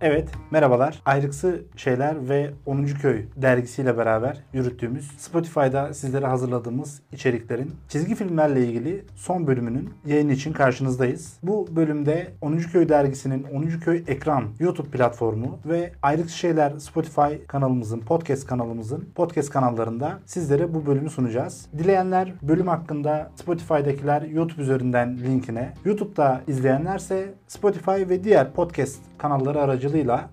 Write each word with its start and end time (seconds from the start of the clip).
Evet, 0.00 0.28
merhabalar. 0.50 1.02
Ayrıksı 1.06 1.62
Şeyler 1.76 2.28
ve 2.28 2.50
10. 2.66 2.84
Köy 2.84 3.24
dergisiyle 3.36 3.98
beraber 3.98 4.38
yürüttüğümüz 4.52 5.10
Spotify'da 5.18 5.94
sizlere 5.94 6.26
hazırladığımız 6.26 7.02
içeriklerin 7.12 7.72
çizgi 7.88 8.14
filmlerle 8.14 8.66
ilgili 8.66 9.04
son 9.16 9.46
bölümünün 9.46 9.90
yayını 10.06 10.32
için 10.32 10.52
karşınızdayız. 10.52 11.38
Bu 11.42 11.68
bölümde 11.76 12.32
10. 12.40 12.56
Köy 12.56 12.88
dergisinin 12.88 13.42
10. 13.42 13.62
Köy 13.62 14.04
ekran 14.06 14.44
YouTube 14.58 14.88
platformu 14.88 15.58
ve 15.66 15.92
Ayrıksı 16.02 16.38
Şeyler 16.38 16.78
Spotify 16.78 17.46
kanalımızın, 17.48 18.00
podcast 18.00 18.46
kanalımızın 18.46 19.08
podcast 19.14 19.50
kanallarında 19.50 20.18
sizlere 20.26 20.74
bu 20.74 20.86
bölümü 20.86 21.10
sunacağız. 21.10 21.66
Dileyenler 21.78 22.32
bölüm 22.42 22.66
hakkında 22.66 23.30
Spotify'dakiler 23.36 24.22
YouTube 24.22 24.62
üzerinden 24.62 25.18
linkine, 25.18 25.74
YouTube'da 25.84 26.40
izleyenlerse 26.46 27.34
Spotify 27.48 27.90
ve 27.90 28.24
diğer 28.24 28.52
podcast 28.52 28.98
kanalları 29.18 29.60
aracılığıyla 29.60 29.87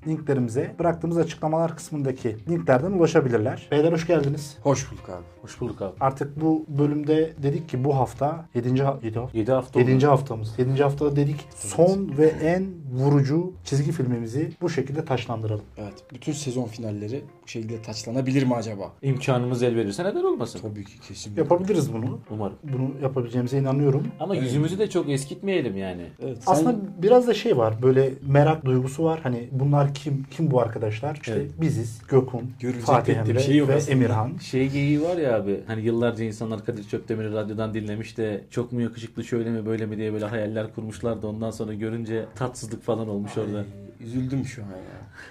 linklerimize 0.07 0.75
bıraktığımız 0.79 1.17
açıklamalar 1.17 1.75
kısmındaki 1.75 2.35
linklerden 2.49 2.91
ulaşabilirler. 2.91 3.67
Beyler 3.71 3.91
hoş 3.91 4.07
geldiniz. 4.07 4.57
Hoş 4.63 4.91
bulduk 4.91 5.09
abi. 5.09 5.23
Hoş 5.41 5.61
bulduk 5.61 5.81
abi. 5.81 5.93
Artık 5.99 6.41
bu 6.41 6.65
bölümde 6.67 7.33
dedik 7.43 7.69
ki 7.69 7.83
bu 7.83 7.95
hafta 7.95 8.45
7. 8.55 8.83
Ha 8.83 8.99
7 9.03 9.19
hafta. 9.19 9.37
7 9.39 9.51
hafta 9.51 9.79
7. 9.79 10.05
haftamız. 10.05 10.53
7. 10.59 10.83
haftada 10.83 11.15
dedik 11.15 11.47
son 11.55 12.11
ve 12.17 12.27
en 12.27 12.65
vurucu 12.93 13.53
çizgi 13.63 13.91
filmimizi 13.91 14.51
bu 14.61 14.69
şekilde 14.69 15.05
taşlandıralım. 15.05 15.63
Evet. 15.77 15.93
Bütün 16.13 16.31
sezon 16.31 16.65
finalleri 16.65 17.21
bu 17.43 17.47
şekilde 17.47 17.81
taçlanabilir 17.81 18.43
mi 18.43 18.55
acaba? 18.55 18.91
İmkanımız 19.01 19.63
el 19.63 19.75
verirse 19.75 20.03
neden 20.03 20.23
olmasın? 20.23 20.59
Tabii 20.61 20.85
ki 20.85 20.99
kesin. 21.07 21.35
Yapabiliriz 21.37 21.93
bunu. 21.93 22.19
Umarım. 22.29 22.55
Bunu 22.63 22.91
yapabileceğimize 23.01 23.57
inanıyorum. 23.59 24.07
Ama 24.19 24.35
yüzümüzü 24.35 24.79
de 24.79 24.89
çok 24.89 25.09
eskitmeyelim 25.09 25.77
yani. 25.77 26.03
Evet. 26.23 26.37
sen- 26.43 26.51
Aslında 26.51 26.75
biraz 27.01 27.27
da 27.27 27.33
şey 27.33 27.57
var. 27.57 27.81
Böyle 27.81 28.13
merak 28.27 28.65
duygusu 28.65 29.03
var. 29.03 29.19
Hani 29.23 29.44
bunlar 29.51 29.93
kim? 29.93 30.25
Kim 30.31 30.51
bu 30.51 30.61
arkadaşlar? 30.61 31.15
İşte 31.15 31.31
Evet. 31.31 31.51
biziz. 31.61 32.01
Gökhan, 32.07 32.41
Görülecek 32.59 32.85
Fatih 32.85 33.17
Emre 33.17 33.39
şey 33.39 33.57
yok 33.57 33.69
ve 33.69 33.75
aslında. 33.75 33.91
Emirhan. 33.91 34.37
Şey 34.37 34.69
geyiği 34.69 35.01
var 35.01 35.17
ya 35.17 35.35
abi 35.37 35.59
hani 35.67 35.81
yıllarca 35.81 36.23
insanlar 36.23 36.65
Kadir 36.65 36.83
Çöpdemir'i 36.83 37.33
radyodan 37.33 37.73
dinlemiş 37.73 38.17
de 38.17 38.43
çok 38.49 38.71
mu 38.71 38.81
yakışıklı 38.81 39.23
şöyle 39.23 39.49
mi 39.49 39.65
böyle 39.65 39.85
mi 39.85 39.97
diye 39.97 40.13
böyle 40.13 40.25
hayaller 40.25 40.73
kurmuşlar 40.73 41.21
da 41.21 41.27
ondan 41.27 41.51
sonra 41.51 41.73
görünce 41.73 42.25
tatsızlık 42.35 42.83
falan 42.83 43.09
olmuş 43.09 43.37
orada. 43.37 43.57
Ay, 43.57 43.65
üzüldüm 44.07 44.45
şu 44.45 44.63
an 44.63 44.67
ya. 44.67 44.75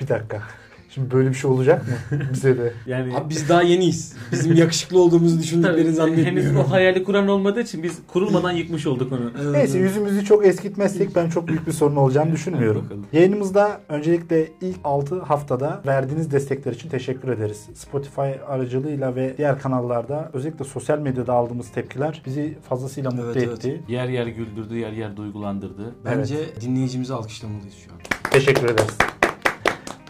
Bir 0.01 0.09
dakika. 0.09 0.43
Şimdi 0.95 1.11
böyle 1.11 1.29
bir 1.29 1.35
şey 1.35 1.51
olacak 1.51 1.83
mı 1.89 2.19
bize 2.33 2.59
de? 2.59 2.73
Yani 2.87 3.17
Abi 3.17 3.31
biz 3.31 3.49
daha 3.49 3.63
yeniyiz. 3.63 4.17
Bizim 4.33 4.55
yakışıklı 4.57 5.01
olduğumuzu 5.03 5.39
düşündüklerini 5.39 5.77
Tabii, 5.77 5.85
henüz 5.85 5.97
zannetmiyorum. 5.97 6.57
o 6.57 6.71
hayali 6.71 7.05
kuran 7.05 7.29
olmadığı 7.29 7.61
için 7.61 7.83
biz 7.83 7.99
kurulmadan 8.13 8.53
yıkmış 8.53 8.87
olduk 8.87 9.13
onu. 9.13 9.31
Evet, 9.43 9.53
Neyse 9.53 9.79
evet. 9.79 9.89
yüzümüzü 9.89 10.25
çok 10.25 10.47
eskitmezsek 10.47 11.17
ben 11.17 11.29
çok 11.29 11.49
büyük 11.49 11.67
bir 11.67 11.73
sorun 11.73 11.97
olacağını 11.97 12.33
düşünmüyorum. 12.33 13.07
Yayınımızda 13.13 13.81
öncelikle 13.89 14.49
ilk 14.61 14.77
6 14.85 15.21
haftada 15.21 15.83
verdiğiniz 15.87 16.31
destekler 16.31 16.73
için 16.73 16.89
teşekkür 16.89 17.29
ederiz. 17.29 17.67
Spotify 17.75 18.31
aracılığıyla 18.49 19.17
ve 19.17 19.35
diğer 19.39 19.59
kanallarda 19.59 20.31
özellikle 20.33 20.65
sosyal 20.65 20.99
medyada 20.99 21.33
aldığımız 21.33 21.69
tepkiler 21.69 22.23
bizi 22.27 22.59
fazlasıyla 22.69 23.11
mutlu 23.11 23.25
Evet, 23.25 23.37
evet. 23.37 23.65
etti. 23.65 23.83
Yer 23.89 24.09
yer 24.09 24.27
güldürdü, 24.27 24.77
yer 24.77 24.93
yer 24.93 25.17
duygulandırdı. 25.17 25.95
Bence 26.05 26.37
dinleyicimizi 26.61 27.15
alkışlamalıyız 27.15 27.75
şu 27.75 27.93
an. 27.93 27.99
Teşekkür 28.31 28.65
ederiz. 28.65 29.14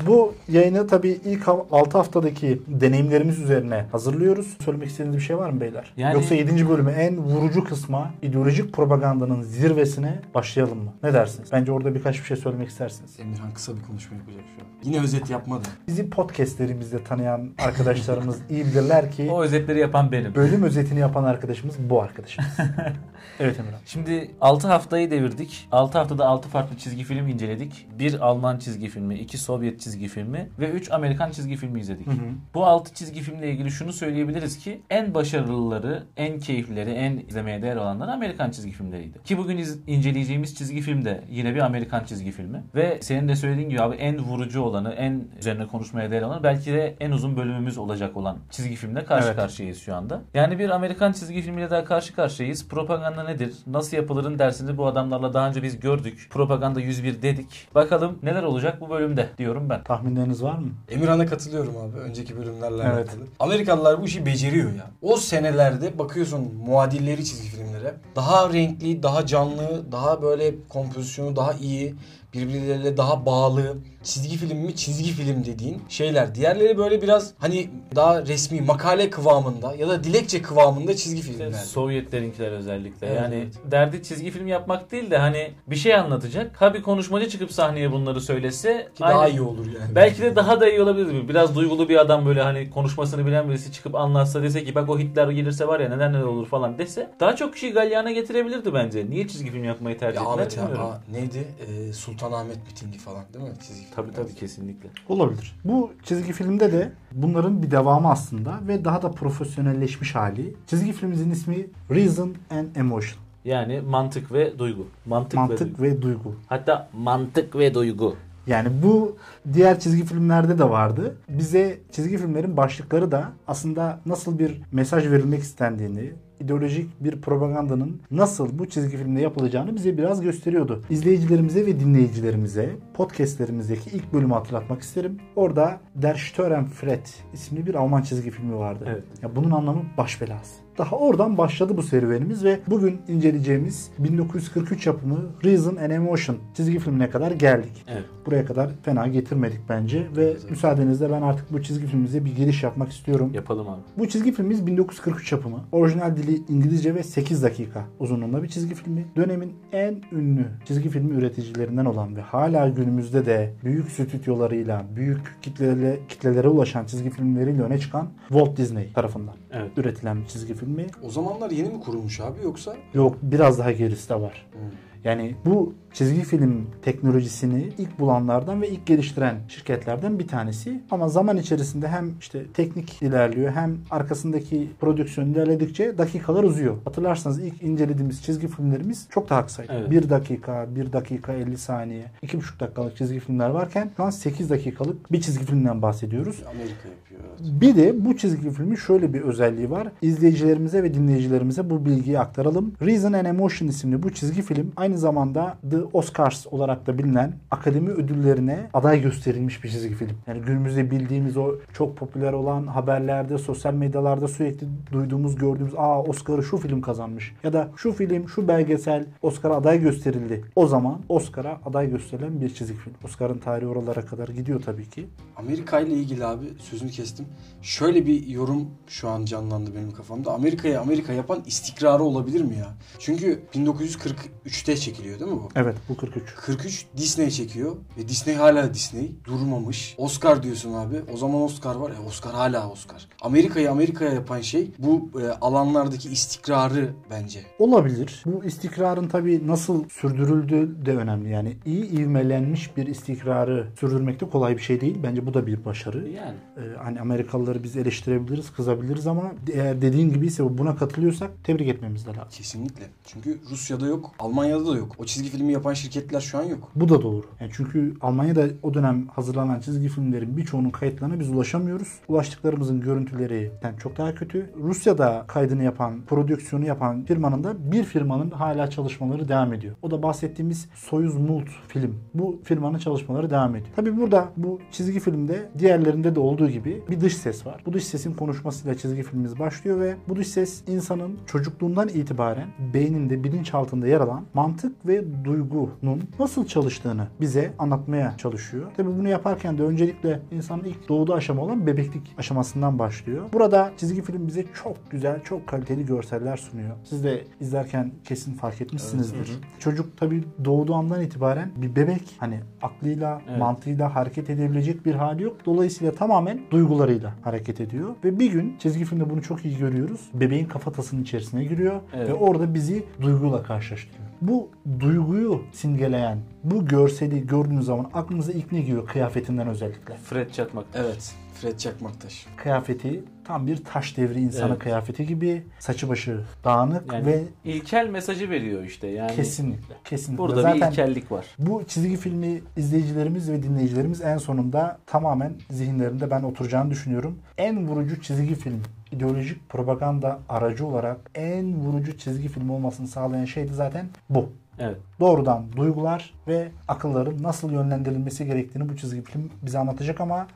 Bu 0.07 0.35
yayını 0.49 0.87
tabii 0.87 1.21
ilk 1.25 1.49
6 1.49 1.99
haftadaki 1.99 2.63
deneyimlerimiz 2.67 3.39
üzerine 3.41 3.87
hazırlıyoruz. 3.93 4.57
Söylemek 4.65 4.89
istediğiniz 4.89 5.17
bir 5.17 5.23
şey 5.23 5.39
var 5.39 5.51
mı 5.51 5.61
beyler? 5.61 5.93
Yani- 5.97 6.15
Yoksa 6.15 6.35
7. 6.35 6.69
bölümü 6.69 6.91
en 6.91 7.19
vurucu 7.19 7.65
kısma 7.65 8.11
ideolojik 8.23 8.73
propagandanın 8.73 9.43
zirvesine 9.43 10.21
başlayalım 10.35 10.79
mı? 10.79 10.93
Ne 11.03 11.13
dersiniz? 11.15 11.49
Bence 11.53 11.73
orada 11.73 11.95
birkaç 11.95 12.19
bir 12.19 12.25
şey 12.25 12.37
söylemek 12.37 12.69
istersiniz. 12.69 13.21
Emirhan 13.21 13.51
kısa 13.55 13.77
bir 13.77 13.83
konuşma 13.83 14.17
yapacak 14.17 14.43
şu 14.57 14.63
an. 14.63 14.69
Yine 14.93 15.03
özet 15.05 15.31
yapmadı. 15.31 15.63
Bizi 15.89 16.11
podcastlerimizde 16.11 17.05
tanıyan 17.05 17.51
arkadaşlarımız 17.65 18.39
iyi 18.51 18.65
bilirler 18.65 19.11
ki 19.13 19.29
O 19.31 19.43
özetleri 19.43 19.79
yapan 19.79 20.13
benim. 20.13 20.35
bölüm 20.35 20.63
özetini 20.63 20.99
yapan 20.99 21.25
arkadaşımız 21.25 21.75
bu 21.91 22.03
arkadaşımız. 22.03 22.51
evet 23.41 23.61
Emirhan. 23.61 23.79
Şimdi 23.87 24.31
6 24.41 24.69
haftayı 24.69 25.11
devirdik. 25.11 25.69
6 25.73 25.99
haftada 25.99 26.27
6 26.27 26.49
farklı 26.49 26.77
çizgi 26.77 27.05
film 27.05 27.29
inceledik. 27.29 27.87
Bir 27.99 28.21
Alman 28.27 28.59
çizgi 28.59 28.89
filmi, 28.89 29.15
2 29.19 29.39
Sovyet 29.39 29.81
çizgi 29.81 29.94
filmi 30.09 30.49
ve 30.59 30.71
3 30.71 30.91
Amerikan 30.93 31.31
çizgi 31.31 31.57
filmi 31.57 31.81
izledik. 31.81 32.07
Hı 32.07 32.11
hı. 32.11 32.17
Bu 32.55 32.67
6 32.67 32.95
çizgi 32.95 33.21
filmle 33.21 33.51
ilgili 33.51 33.71
şunu 33.71 33.93
söyleyebiliriz 33.93 34.59
ki 34.59 34.81
en 34.91 35.15
başarılıları, 35.15 36.03
en 36.17 36.39
keyiflileri, 36.41 36.91
en 36.91 37.23
izlemeye 37.29 37.63
değer 37.63 37.77
olanları 37.77 38.13
Amerikan 38.13 38.51
çizgi 38.51 38.73
filmleriydi. 38.73 39.23
Ki 39.25 39.39
bugün 39.39 39.57
iz- 39.59 39.79
inceleyeceğimiz 39.87 40.55
çizgi 40.55 40.81
film 40.81 41.05
de 41.05 41.25
yine 41.31 41.55
bir 41.55 41.61
Amerikan 41.61 42.05
çizgi 42.05 42.31
filmi. 42.31 42.63
Ve 42.75 42.99
senin 43.03 43.29
de 43.29 43.37
söylediğin 43.37 43.69
gibi 43.69 43.81
abi 43.83 43.97
en 43.97 44.19
vurucu 44.19 44.61
olanı, 44.63 44.93
en 44.93 45.25
üzerine 45.39 45.67
konuşmaya 45.67 46.11
değer 46.11 46.23
olanı 46.23 46.43
belki 46.43 46.73
de 46.73 46.97
en 47.01 47.11
uzun 47.11 47.37
bölümümüz 47.37 47.79
olacak 47.79 48.17
olan 48.17 48.39
çizgi 48.51 48.75
filmle 48.77 49.05
karşı 49.05 49.27
Evet. 49.27 49.37
karşıyayız 49.37 49.79
şu 49.79 49.95
anda. 49.95 50.23
Yani 50.35 50.59
bir 50.59 50.71
Amerikan 50.71 51.13
çizgi 51.13 51.41
filmiyle 51.43 51.71
daha 51.71 51.85
karşı 51.85 52.15
karşıyayız. 52.15 52.69
Propaganda 52.69 53.25
nedir? 53.25 53.55
Nasıl 53.67 53.97
yapılırın 53.97 54.39
dersini 54.39 54.79
bu 54.79 54.87
adamlarla 54.87 55.35
daha 55.35 55.49
önce 55.49 55.63
biz 55.63 55.81
gördük. 55.81 56.27
Propaganda 56.31 56.81
101 56.81 57.23
dedik. 57.23 57.69
Bakalım 57.75 58.19
neler 58.23 58.43
olacak 58.43 58.81
bu 58.81 58.91
bölümde 58.91 59.29
diyorum 59.39 59.69
ben. 59.71 59.84
Tahminleriniz 59.85 60.43
var 60.43 60.59
mı? 60.59 60.69
Emirhan'a 60.91 61.27
katılıyorum 61.27 61.77
abi 61.77 61.99
önceki 61.99 62.37
bölümlerle 62.37 62.83
Evet. 62.83 63.09
alakalı. 63.09 63.21
Amerikalılar 63.41 64.03
bu 64.03 64.05
işi 64.07 64.27
beceriyor 64.27 64.75
ya. 64.75 64.91
O 65.03 65.17
senelerde 65.17 65.99
bakıyorsun 65.99 66.55
muadilleri 66.67 67.25
çizgi 67.25 67.49
filmlere. 67.49 67.95
Daha 68.17 68.53
renkli, 68.53 69.03
daha 69.03 69.27
canlı, 69.27 69.93
daha 69.93 70.23
böyle 70.23 70.55
kompozisyonu 70.69 71.37
daha 71.37 71.53
iyi, 71.53 71.95
birbirleriyle 72.35 72.97
daha 72.97 73.27
bağlı 73.27 73.77
çizgi 74.05 74.37
film 74.37 74.59
mi 74.59 74.77
çizgi 74.77 75.13
film 75.13 75.45
dediğin 75.45 75.83
şeyler. 75.89 76.35
Diğerleri 76.35 76.79
böyle 76.79 77.03
biraz 77.03 77.33
hani 77.39 77.71
daha 77.95 78.27
resmi 78.27 78.61
makale 78.61 79.11
kıvamında 79.11 79.75
ya 79.75 79.89
da 79.89 80.05
dilekçe 80.05 80.43
kıvamında 80.43 80.97
çizgi 80.97 81.23
filmler. 81.23 81.53
Sovyetlerinkiler 81.53 82.53
özellikle. 82.53 83.07
Evet, 83.07 83.17
yani 83.17 83.35
evet. 83.35 83.71
derdi 83.71 84.03
çizgi 84.03 84.31
film 84.31 84.47
yapmak 84.47 84.93
değil 84.93 85.11
de 85.11 85.19
hani 85.19 85.51
bir 85.67 85.77
şey 85.77 85.95
anlatacak. 85.95 86.63
Ha 86.63 86.75
bir 86.75 86.83
konuşmacı 86.83 87.29
çıkıp 87.29 87.53
sahneye 87.53 87.93
bunları 87.93 88.21
söylese 88.21 88.89
Ki 88.95 89.03
daha 89.03 89.19
aynı- 89.21 89.35
iyi 89.35 89.41
olur 89.41 89.67
yani. 89.67 89.95
Belki 89.95 90.23
de 90.23 90.37
daha 90.37 90.61
da 90.61 90.71
iyi 90.71 90.83
olabilir. 90.83 91.29
Biraz 91.29 91.57
duygulu 91.57 91.89
bir 91.89 91.97
adam 91.97 92.27
böyle 92.27 92.43
hani 92.43 92.71
konuşmasını 92.71 93.27
bilen 93.27 93.49
birisi 93.49 93.73
çıkıp 93.73 93.95
anlatsa 93.95 94.43
dese 94.43 94.65
ki 94.65 94.75
bak 94.75 94.89
o 94.89 94.99
Hitler 94.99 95.29
gelirse 95.29 95.69
var 95.69 95.81
ya 95.81 95.89
neden 95.89 96.13
neler 96.13 96.23
olur 96.23 96.47
falan 96.47 96.79
dese 96.79 97.11
daha 97.21 97.37
çok 97.37 97.55
kişiyi 97.55 97.73
galyana 97.73 98.11
getirebilirdi 98.11 98.75
bence. 98.75 99.11
Niye 99.11 99.29
çizgi 99.29 99.51
film 99.51 99.65
yapmayı 99.65 99.99
tercih 99.99 100.21
ya 100.21 100.23
ettiler 100.23 100.35
Ahmet 100.35 100.57
ya, 100.57 101.01
neydi? 101.13 101.49
Ee, 101.67 101.93
Sultanahmet 101.93 102.57
mitingi 102.67 102.99
falan 102.99 103.25
değil 103.35 103.45
mi? 103.45 103.51
Çizgi 103.67 103.85
film. 103.85 103.94
Tabii 103.97 104.13
tabii 104.13 104.35
kesinlikle. 104.35 104.89
Olabilir. 105.09 105.57
Bu 105.65 105.93
çizgi 106.03 106.33
filmde 106.33 106.73
de 106.73 106.93
bunların 107.13 107.63
bir 107.63 107.71
devamı 107.71 108.11
aslında 108.11 108.61
ve 108.69 108.85
daha 108.85 109.03
da 109.03 109.11
profesyonelleşmiş 109.11 110.15
hali. 110.15 110.55
Çizgi 110.67 110.93
filmimizin 110.93 111.31
ismi 111.31 111.67
Reason 111.91 112.35
and 112.51 112.77
Emotion. 112.77 113.19
Yani 113.45 113.81
mantık 113.81 114.33
ve 114.33 114.59
duygu. 114.59 114.87
Mantık, 115.07 115.35
ve 115.35 115.41
Mantık 115.41 115.79
duygu. 115.79 115.83
ve 115.83 116.03
duygu. 116.03 116.35
Hatta 116.47 116.89
mantık 116.93 117.57
ve 117.57 117.75
duygu. 117.75 118.17
Yani 118.47 118.69
bu 118.83 119.17
diğer 119.53 119.81
çizgi 119.81 120.05
filmlerde 120.05 120.59
de 120.59 120.71
vardı. 120.71 121.17
Bize 121.29 121.79
çizgi 121.93 122.17
filmlerin 122.19 122.57
başlıkları 122.57 123.13
da 123.13 123.33
aslında 123.47 124.01
nasıl 124.07 124.39
bir 124.39 124.61
mesaj 124.73 125.11
verilmek 125.11 125.43
istendiğini, 125.43 126.13
ideolojik 126.45 127.05
bir 127.05 127.21
propagandanın 127.21 128.01
nasıl 128.11 128.59
bu 128.59 128.69
çizgi 128.69 128.97
filmde 128.97 129.21
yapılacağını 129.21 129.77
bize 129.77 129.99
biraz 129.99 130.21
gösteriyordu. 130.21 130.83
İzleyicilerimize 130.91 131.67
ve 131.67 131.81
dinleyicilerimize 131.81 132.71
podcastlerimizdeki 132.95 133.91
ilk 133.97 134.13
bölümü 134.13 134.33
hatırlatmak 134.33 134.83
isterim. 134.83 135.19
Orada 135.37 135.81
Der 135.95 136.15
Störenfried 136.15 137.07
isimli 137.33 137.67
bir 137.67 137.75
Alman 137.75 138.03
çizgi 138.03 138.31
filmi 138.31 138.57
vardı. 138.57 138.85
Evet. 138.89 139.05
Ya 139.23 139.37
bunun 139.37 139.51
anlamı 139.51 139.83
baş 139.99 140.21
belası. 140.21 140.64
Daha 140.79 140.97
oradan 140.97 141.39
başladı 141.39 141.77
bu 141.77 141.83
serüvenimiz 141.83 142.45
ve 142.45 142.61
bugün 142.67 142.99
inceleyeceğimiz 143.09 143.91
1943 143.99 144.87
yapımı 144.87 145.19
Reason 145.45 145.77
and 145.77 145.91
Emotion 145.91 146.37
çizgi 146.57 146.79
filmine 146.79 147.11
kadar 147.11 147.31
geldik. 147.31 147.85
Evet. 147.89 148.05
Buraya 148.27 148.45
kadar 148.45 148.71
fena 148.83 149.07
getirmedik 149.07 149.61
bence 149.69 150.07
ve 150.17 150.25
Evet, 150.25 150.51
müsaadenizle 150.51 151.11
ben 151.11 151.23
artık 151.23 151.53
bu 151.53 151.63
çizgi 151.63 151.87
filmimize 151.87 152.25
bir 152.25 152.37
giriş 152.37 152.63
yapmak 152.63 152.93
istiyorum. 152.93 153.31
Yapalım 153.35 153.69
abi. 153.69 153.81
Bu 153.99 154.09
çizgi 154.09 154.33
filmimiz 154.33 154.67
1943 154.67 155.33
yapımı. 155.33 155.61
Orijinal 155.73 156.17
dili 156.17 156.41
İngilizce 156.49 156.95
ve 156.95 157.03
8 157.03 157.43
dakika 157.43 157.85
uzunluğunda 157.99 158.43
bir 158.43 158.49
çizgi 158.49 158.75
filmi. 158.75 159.05
Dönemin 159.17 159.53
en 159.73 160.03
ünlü 160.13 160.47
çizgi 160.65 160.89
filmi 160.89 161.15
üreticilerinden 161.15 161.85
olan 161.85 162.17
ve 162.17 162.21
hala 162.21 162.69
günümüzde 162.69 163.27
de 163.27 163.53
büyük 163.65 163.91
stüdyolarıyla, 163.91 164.85
büyük 164.97 165.37
kitlelere, 165.43 165.99
kitlelere 166.09 166.49
ulaşan 166.49 166.85
çizgi 166.87 167.11
filmleriyle 167.11 167.63
öne 167.63 167.79
çıkan 167.79 168.09
Walt 168.29 168.57
Disney 168.57 168.93
tarafından 168.93 169.35
Evet. 169.53 169.71
üretilen 169.79 170.21
bir 170.21 170.27
çizgi 170.27 170.55
filmi. 170.65 170.87
O 171.03 171.11
zamanlar 171.11 171.51
yeni 171.51 171.69
mi 171.69 171.81
kurulmuş 171.81 172.21
abi 172.21 172.43
yoksa? 172.45 172.77
Yok 172.95 173.17
biraz 173.23 173.59
daha 173.59 173.73
gerisi 173.73 174.09
de 174.09 174.15
var. 174.15 174.47
Hmm. 174.53 174.61
Yani 175.05 175.35
bu 175.45 175.75
çizgi 175.95 176.23
film 176.23 176.67
teknolojisini 176.83 177.69
ilk 177.79 177.99
bulanlardan 177.99 178.63
ve 178.63 178.69
ilk 178.69 178.87
geliştiren 178.87 179.37
şirketlerden 179.49 180.19
bir 180.19 180.29
tanesi. 180.29 180.81
Ama 180.91 181.09
zaman 181.09 181.37
içerisinde 181.37 181.89
hem 181.89 182.13
işte 182.21 182.45
teknik 182.55 183.03
ilerliyor 183.03 183.53
hem 183.53 183.79
arkasındaki 183.91 184.71
prodüksiyon 184.81 185.29
ilerledikçe 185.29 185.99
dakikalar 185.99 186.45
uzuyor. 186.45 186.77
Hatırlarsanız 186.85 187.39
ilk 187.39 187.63
incelediğimiz 187.63 188.23
çizgi 188.23 188.49
filmlerimiz 188.49 189.07
çok 189.11 189.31
daha 189.31 189.47
kısaydı. 189.47 189.73
Evet. 189.77 189.91
1 189.91 190.11
dakika, 190.11 190.67
1 190.77 190.93
dakika 190.93 191.33
50 191.33 191.59
saniye, 191.59 192.05
2,5 192.23 192.61
dakikalık 192.61 192.97
çizgi 192.97 193.21
filmler 193.21 193.49
varken 193.49 193.91
şu 193.97 194.05
an 194.05 194.11
8 194.11 194.51
dakikalık 194.51 195.13
bir 195.13 195.21
çizgi 195.21 195.45
filmden 195.45 195.83
bahsediyoruz. 195.83 196.43
Amerika 196.51 196.89
yapıyor. 196.89 197.21
Evet. 197.21 197.61
Bir 197.61 197.77
de 197.77 198.05
bu 198.05 198.17
çizgi 198.17 198.51
filmin 198.51 198.77
şöyle 198.77 199.15
bir 199.15 199.21
özelliği 199.21 199.71
var. 199.71 199.89
İzleyicilerimize 200.03 200.83
ve 200.83 200.95
dinleyicilerimize 200.95 201.71
bu 201.71 201.85
bilgiyi 201.85 202.19
aktaralım. 202.19 202.73
Reason 202.83 203.13
and 203.13 203.27
Emotion 203.27 203.69
isimli 203.69 204.03
bu 204.03 204.13
çizgi 204.13 204.43
film 204.43 204.73
aynı 204.77 204.99
zamanda 204.99 205.59
The 205.71 205.84
Oscars 205.93 206.47
olarak 206.47 206.87
da 206.87 206.99
bilinen 206.99 207.33
akademi 207.51 207.91
ödüllerine 207.91 208.71
aday 208.75 209.03
gösterilmiş 209.03 209.65
bir 209.65 209.69
çizgi 209.69 209.95
film. 209.95 210.17
Yani 210.27 210.41
günümüzde 210.41 210.91
bildiğimiz 210.91 211.37
o 211.37 211.55
çok 211.73 211.97
popüler 211.97 212.33
olan 212.33 212.67
haberlerde, 212.67 213.39
sosyal 213.39 213.75
medyalarda 213.75 214.29
sürekli 214.29 214.67
duyduğumuz, 214.93 215.37
gördüğümüz 215.37 215.75
aa 215.77 216.03
Oscar'ı 216.03 216.43
şu 216.43 216.57
film 216.57 216.81
kazanmış 216.81 217.35
ya 217.43 217.53
da 217.53 217.69
şu 217.77 217.93
film, 217.93 218.29
şu 218.29 218.49
belgesel 218.49 219.07
Oscar'a 219.23 219.57
aday 219.57 219.81
gösterildi. 219.81 220.45
O 220.57 220.67
zaman 220.67 221.01
Oscar'a 221.09 221.61
aday 221.67 221.91
gösterilen 221.91 222.41
bir 222.41 222.55
çizgi 222.55 222.75
film. 222.75 222.95
Oscar'ın 223.05 223.39
tarihi 223.39 223.67
oralara 223.67 224.07
kadar 224.07 224.29
gidiyor 224.29 224.63
tabii 224.63 224.91
ki. 224.91 225.07
Amerika 225.37 225.81
ile 225.81 225.95
ilgili 225.95 226.25
abi 226.27 226.47
sözünü 226.59 226.91
kestim. 226.91 227.27
Şöyle 227.63 228.07
bir 228.07 228.27
yorum 228.27 228.67
şu 228.87 229.09
an 229.09 229.25
canlandı 229.25 229.71
benim 229.75 229.91
kafamda. 229.91 230.33
Amerika'ya 230.33 230.81
Amerika 230.81 231.13
yapan 231.13 231.43
istikrarı 231.47 232.03
olabilir 232.03 232.41
mi 232.41 232.57
ya? 232.57 232.75
Çünkü 232.99 233.43
1943'te 233.55 234.77
çekiliyor 234.77 235.21
değil 235.21 235.31
mi 235.31 235.37
bu? 235.37 235.49
Evet 235.55 235.74
bu 235.89 235.97
43. 235.97 236.35
43 236.35 236.87
Disney 236.97 237.31
çekiyor 237.31 237.77
ve 237.99 238.09
Disney 238.09 238.35
hala 238.35 238.75
Disney. 238.75 239.13
Durmamış. 239.25 239.95
Oscar 239.99 240.43
diyorsun 240.43 240.73
abi. 240.73 240.97
O 241.15 241.17
zaman 241.17 241.43
Oscar 241.43 241.75
var 241.75 241.91
ya 241.91 242.03
Oscar 242.09 242.35
hala 242.35 242.71
Oscar. 242.71 243.09
Amerika'yı 243.21 243.71
Amerika'ya 243.71 244.13
yapan 244.13 244.41
şey 244.41 244.71
bu 244.79 245.11
e, 245.21 245.29
alanlardaki 245.29 246.09
istikrarı 246.09 246.93
bence. 247.11 247.41
Olabilir. 247.59 248.23
Bu 248.27 248.45
istikrarın 248.45 249.09
tabii 249.09 249.47
nasıl 249.47 249.89
sürdürüldüğü 249.89 250.87
de 250.87 250.97
önemli. 250.97 251.31
Yani 251.31 251.57
iyi 251.67 251.91
ivmelenmiş 251.91 252.77
bir 252.77 252.87
istikrarı 252.87 253.67
sürdürmek 253.81 254.21
de 254.21 254.31
kolay 254.31 254.57
bir 254.57 254.63
şey 254.63 254.81
değil. 254.81 254.99
Bence 255.03 255.27
bu 255.27 255.35
da 255.35 255.47
bir 255.47 255.65
başarı. 255.65 256.09
Yani. 256.09 256.37
Ee, 256.57 256.77
hani 256.85 257.01
Amerikalıları 257.01 257.63
biz 257.63 257.77
eleştirebiliriz, 257.77 258.53
kızabiliriz 258.53 259.07
ama 259.07 259.33
eğer 259.53 259.83
dediğin 259.83 260.13
gibi 260.13 260.27
ise 260.27 260.59
buna 260.59 260.77
katılıyorsak 260.77 261.31
tebrik 261.45 261.69
etmemiz 261.69 262.07
de 262.07 262.11
lazım. 262.11 262.29
Kesinlikle. 262.31 262.85
Çünkü 263.07 263.39
Rusya'da 263.51 263.87
yok, 263.87 264.11
Almanya'da 264.19 264.67
da 264.67 264.77
yok. 264.77 264.95
O 264.99 265.05
çizgi 265.05 265.29
filmi 265.29 265.53
yapan 265.65 265.75
şirketler 265.75 266.21
şu 266.21 266.39
an 266.39 266.43
yok. 266.43 266.71
Bu 266.77 266.89
da 266.89 267.03
doğru. 267.03 267.25
Yani 267.41 267.51
çünkü 267.55 267.95
Almanya'da 268.01 268.47
o 268.63 268.75
dönem 268.75 269.07
hazırlanan 269.09 269.61
çizgi 269.61 269.89
filmlerin 269.89 270.37
birçoğunun 270.37 270.71
kayıtlarına 270.71 271.21
biz 271.21 271.31
ulaşamıyoruz. 271.31 271.89
Ulaştıklarımızın 272.09 272.81
görüntüleri 272.81 273.51
yani 273.63 273.79
çok 273.79 273.99
daha 273.99 274.15
kötü. 274.15 274.51
Rusya'da 274.63 275.25
kaydını 275.29 275.63
yapan, 275.63 276.03
prodüksiyonu 276.07 276.67
yapan 276.67 277.05
firmanın 277.05 277.45
da 277.45 277.73
bir 277.73 277.85
firmanın 277.85 278.31
hala 278.31 278.71
çalışmaları 278.71 279.29
devam 279.29 279.53
ediyor. 279.53 279.75
O 279.83 279.91
da 279.91 280.03
bahsettiğimiz 280.03 280.69
Soyuz 280.75 281.17
Mult 281.17 281.49
film. 281.69 281.95
Bu 282.15 282.41
firmanın 282.45 282.79
çalışmaları 282.79 283.31
devam 283.31 283.57
ediyor. 283.57 283.75
Tabi 283.77 283.97
burada 283.97 284.29
bu 284.37 284.61
çizgi 284.73 285.01
filmde 285.01 285.49
diğerlerinde 285.59 286.15
de 286.15 286.21
olduğu 286.21 286.49
gibi 286.49 286.83
bir 286.91 287.01
dış 287.01 287.17
ses 287.17 287.47
var. 287.47 287.63
Bu 287.67 287.73
dış 287.73 287.85
sesin 287.85 288.15
konuşmasıyla 288.15 288.77
çizgi 288.77 289.03
filmimiz 289.03 289.39
başlıyor 289.39 289.81
ve 289.81 289.97
bu 290.09 290.17
dış 290.17 290.29
ses 290.29 290.63
insanın 290.69 291.19
çocukluğundan 291.27 291.89
itibaren 291.89 292.49
beyninde, 292.75 293.25
bilinçaltında 293.25 293.87
yer 293.87 294.01
alan 294.01 294.25
mantık 294.35 294.87
ve 294.87 295.25
duygunun 295.55 296.03
nasıl 296.19 296.47
çalıştığını 296.47 297.07
bize 297.21 297.53
anlatmaya 297.59 298.15
çalışıyor. 298.19 298.67
Tabi 298.77 298.89
bunu 298.99 299.09
yaparken 299.09 299.59
de 299.59 299.63
öncelikle 299.63 300.21
insanın 300.31 300.65
ilk 300.65 300.89
doğduğu 300.89 301.15
aşama 301.15 301.43
olan 301.43 301.67
bebeklik 301.67 302.15
aşamasından 302.19 302.79
başlıyor. 302.79 303.25
Burada 303.33 303.73
çizgi 303.77 304.03
film 304.03 304.27
bize 304.27 304.45
çok 304.63 304.91
güzel, 304.91 305.23
çok 305.23 305.47
kaliteli 305.47 305.87
görseller 305.87 306.37
sunuyor. 306.37 306.77
Siz 306.85 307.05
de 307.05 307.25
izlerken 307.41 307.93
kesin 308.05 308.35
fark 308.35 308.61
etmişsinizdir. 308.61 309.17
Evet, 309.17 309.29
hı. 309.29 309.61
Çocuk 309.61 309.97
tabi 309.97 310.25
doğduğu 310.45 310.75
andan 310.75 311.03
itibaren 311.03 311.51
bir 311.57 311.77
bebek 311.77 312.17
hani 312.19 312.41
aklıyla, 312.63 313.23
Evet. 313.29 313.39
mantığıyla 313.39 313.95
hareket 313.95 314.31
edebilecek 314.31 314.87
bir 314.87 314.95
hali 314.95 315.23
yok. 315.23 315.37
Dolayısıyla 315.47 315.93
tamamen 315.93 316.41
duygularıyla 316.51 317.15
hareket 317.23 317.61
ediyor. 317.61 317.89
Ve 318.05 318.19
bir 318.19 318.33
gün 318.33 318.57
çizgi 318.59 318.85
filmde 318.85 319.11
bunu 319.11 319.23
çok 319.23 319.45
iyi 319.45 319.59
görüyoruz. 319.59 320.01
Bebeğin 320.15 320.47
kafatasının 320.47 321.03
içerisine 321.03 321.45
giriyor 321.45 321.81
Evet. 321.95 322.09
ve 322.09 322.15
orada 322.15 322.55
bizi 322.55 322.85
duyguyla 323.03 323.43
karşılaştırıyor. 323.43 324.09
Bu 324.23 324.49
duyguyu 324.81 325.34
simgeleyen, 325.53 326.19
bu 326.45 326.67
görseli 326.67 327.27
gördüğünüz 327.27 327.67
zaman 327.67 327.91
aklınıza 327.95 328.33
ilk 328.33 328.53
ne 328.53 328.61
geliyor 328.61 328.87
kıyafetinden 328.87 329.49
özellikle? 329.49 329.97
Fred 329.97 330.31
Çakmak. 330.31 330.67
Evet. 330.75 331.15
Fred 331.35 331.59
Çakmaktaş. 331.59 332.27
Kıyafeti 332.37 333.05
tam 333.25 333.47
bir 333.47 333.65
taş 333.65 333.97
devri 333.97 334.21
insanı 334.21 334.51
Evet. 334.51 334.59
kıyafeti 334.59 335.07
gibi 335.07 335.43
saçı 335.59 335.89
başı 335.89 336.21
dağınık 336.45 336.93
Yani 336.93 337.07
ve 337.07 337.23
ilkel 337.45 337.89
mesajı 337.89 338.31
veriyor 338.31 338.65
işte. 338.65 338.87
Yani 338.87 339.17
kesinlikle 339.17 339.75
kesinlikle 339.85 340.23
burada 340.23 340.43
zaten 340.43 340.61
bir 340.61 340.67
ilkellik 340.67 341.13
var. 341.13 341.27
Bu 341.39 341.65
çizgi 341.69 341.97
filmi 341.97 342.41
izleyicilerimiz 342.57 343.31
ve 343.31 343.43
dinleyicilerimiz 343.43 344.01
en 344.01 344.19
sonunda 344.19 344.79
tamamen 344.87 345.33
zihinlerinde 345.51 346.11
ben 346.11 346.23
oturacağını 346.23 346.71
düşünüyorum. 346.71 347.19
En 347.39 347.69
vurucu 347.69 348.03
çizgi 348.03 348.35
film 348.35 348.63
ideolojik 348.93 349.49
propaganda 349.49 350.19
aracı 350.29 350.67
olarak 350.67 351.11
en 351.15 351.55
vurucu 351.55 351.99
çizgi 351.99 352.29
film 352.29 352.51
olmasını 352.51 352.89
sağlayan 352.89 353.25
şey 353.25 353.49
de 353.49 353.53
zaten 353.53 353.87
bu. 354.11 354.29
Evet. 354.59 354.77
Doğrudan 355.01 355.53
duygular 355.57 356.15
ve 356.29 356.49
akılların 356.69 357.23
nasıl 357.23 357.53
yönlendirilmesi 357.53 358.27
gerektiğini 358.27 358.69
bu 358.69 358.77
çizgi 358.77 359.03
film 359.03 359.31
bize 359.43 359.59
anlatacak 359.59 360.01
ama 360.01 360.27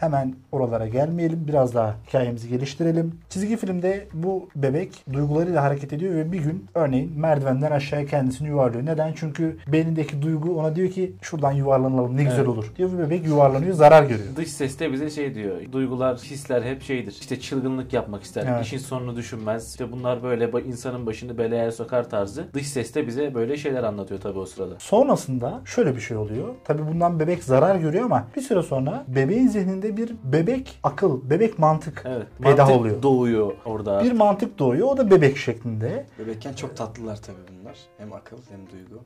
hemen 0.00 0.34
oralara 0.52 0.88
gelmeyelim. 0.88 1.44
Biraz 1.48 1.74
daha 1.74 1.94
hikayemizi 2.08 2.48
geliştirelim. 2.48 3.14
Çizgi 3.28 3.56
filmde 3.56 4.06
bu 4.14 4.48
bebek 4.56 5.04
duygularıyla 5.12 5.62
hareket 5.62 5.92
ediyor 5.92 6.14
ve 6.14 6.32
bir 6.32 6.38
gün 6.38 6.66
örneğin 6.74 7.20
merdivenden 7.20 7.70
aşağıya 7.70 8.06
kendisini 8.06 8.48
yuvarlıyor. 8.48 8.86
Neden? 8.86 9.12
Çünkü 9.16 9.56
beynindeki 9.72 10.22
duygu 10.22 10.58
ona 10.60 10.76
diyor 10.76 10.90
ki 10.90 11.12
şuradan 11.22 11.52
yuvarlanalım 11.52 12.16
ne 12.16 12.22
güzel 12.24 12.38
Evet. 12.38 12.48
olur. 12.48 12.72
Diyor 12.76 12.92
ve 12.92 12.98
bebek 12.98 13.26
yuvarlanıyor 13.26 13.72
zarar 13.74 14.02
görüyor. 14.02 14.36
Dış 14.36 14.48
ses 14.52 14.78
de 14.80 14.92
bize 14.92 15.10
şey 15.10 15.34
diyor. 15.34 15.56
Duygular, 15.72 16.16
hisler 16.18 16.62
hep 16.62 16.82
şeydir. 16.82 17.16
İşte 17.20 17.40
çılgınlık 17.40 17.92
yapmak 17.92 18.22
ister. 18.22 18.46
Evet. 18.48 18.64
işin 18.66 18.78
sonunu 18.78 19.16
düşünmez. 19.16 19.70
İşte 19.70 19.92
bunlar 19.92 20.22
böyle 20.22 20.50
insanın 20.68 21.06
başını 21.06 21.38
belaya 21.38 21.72
sokar 21.72 22.10
tarzı. 22.10 22.44
Dış 22.54 22.68
ses 22.68 22.94
de 22.94 23.06
bize 23.06 23.34
böyle 23.34 23.56
şeyler 23.56 23.82
anlatıyor 23.82 24.20
tabii 24.20 24.38
o 24.38 24.46
sırada. 24.46 24.74
Sonrasında 24.78 25.60
şöyle 25.64 25.96
bir 25.96 26.00
şey 26.00 26.16
oluyor. 26.16 26.48
Tabi 26.64 26.86
bundan 26.86 27.20
bebek 27.20 27.44
zarar 27.44 27.76
görüyor 27.76 28.04
ama 28.04 28.26
bir 28.36 28.40
süre 28.40 28.62
sonra 28.62 29.04
bebeğin 29.08 29.48
zihninde 29.48 29.87
bir 29.96 30.12
bebek 30.24 30.78
akıl, 30.82 31.30
bebek 31.30 31.58
mantık 31.58 32.02
Evet. 32.06 32.26
peydah 32.42 32.58
mantık 32.68 32.80
oluyor. 32.80 33.02
doğuyor 33.02 33.52
orada. 33.64 34.04
Bir 34.04 34.12
mantık 34.12 34.58
doğuyor. 34.58 34.88
O 34.88 34.96
da 34.96 35.10
bebek 35.10 35.36
şeklinde. 35.36 36.06
Bebekken 36.18 36.52
çok 36.52 36.76
tatlılar 36.76 37.16
tabii 37.22 37.36
bunlar. 37.60 37.76
Hem 37.98 38.12
akıl 38.12 38.36
hem 38.50 38.60
duygu. 38.72 39.02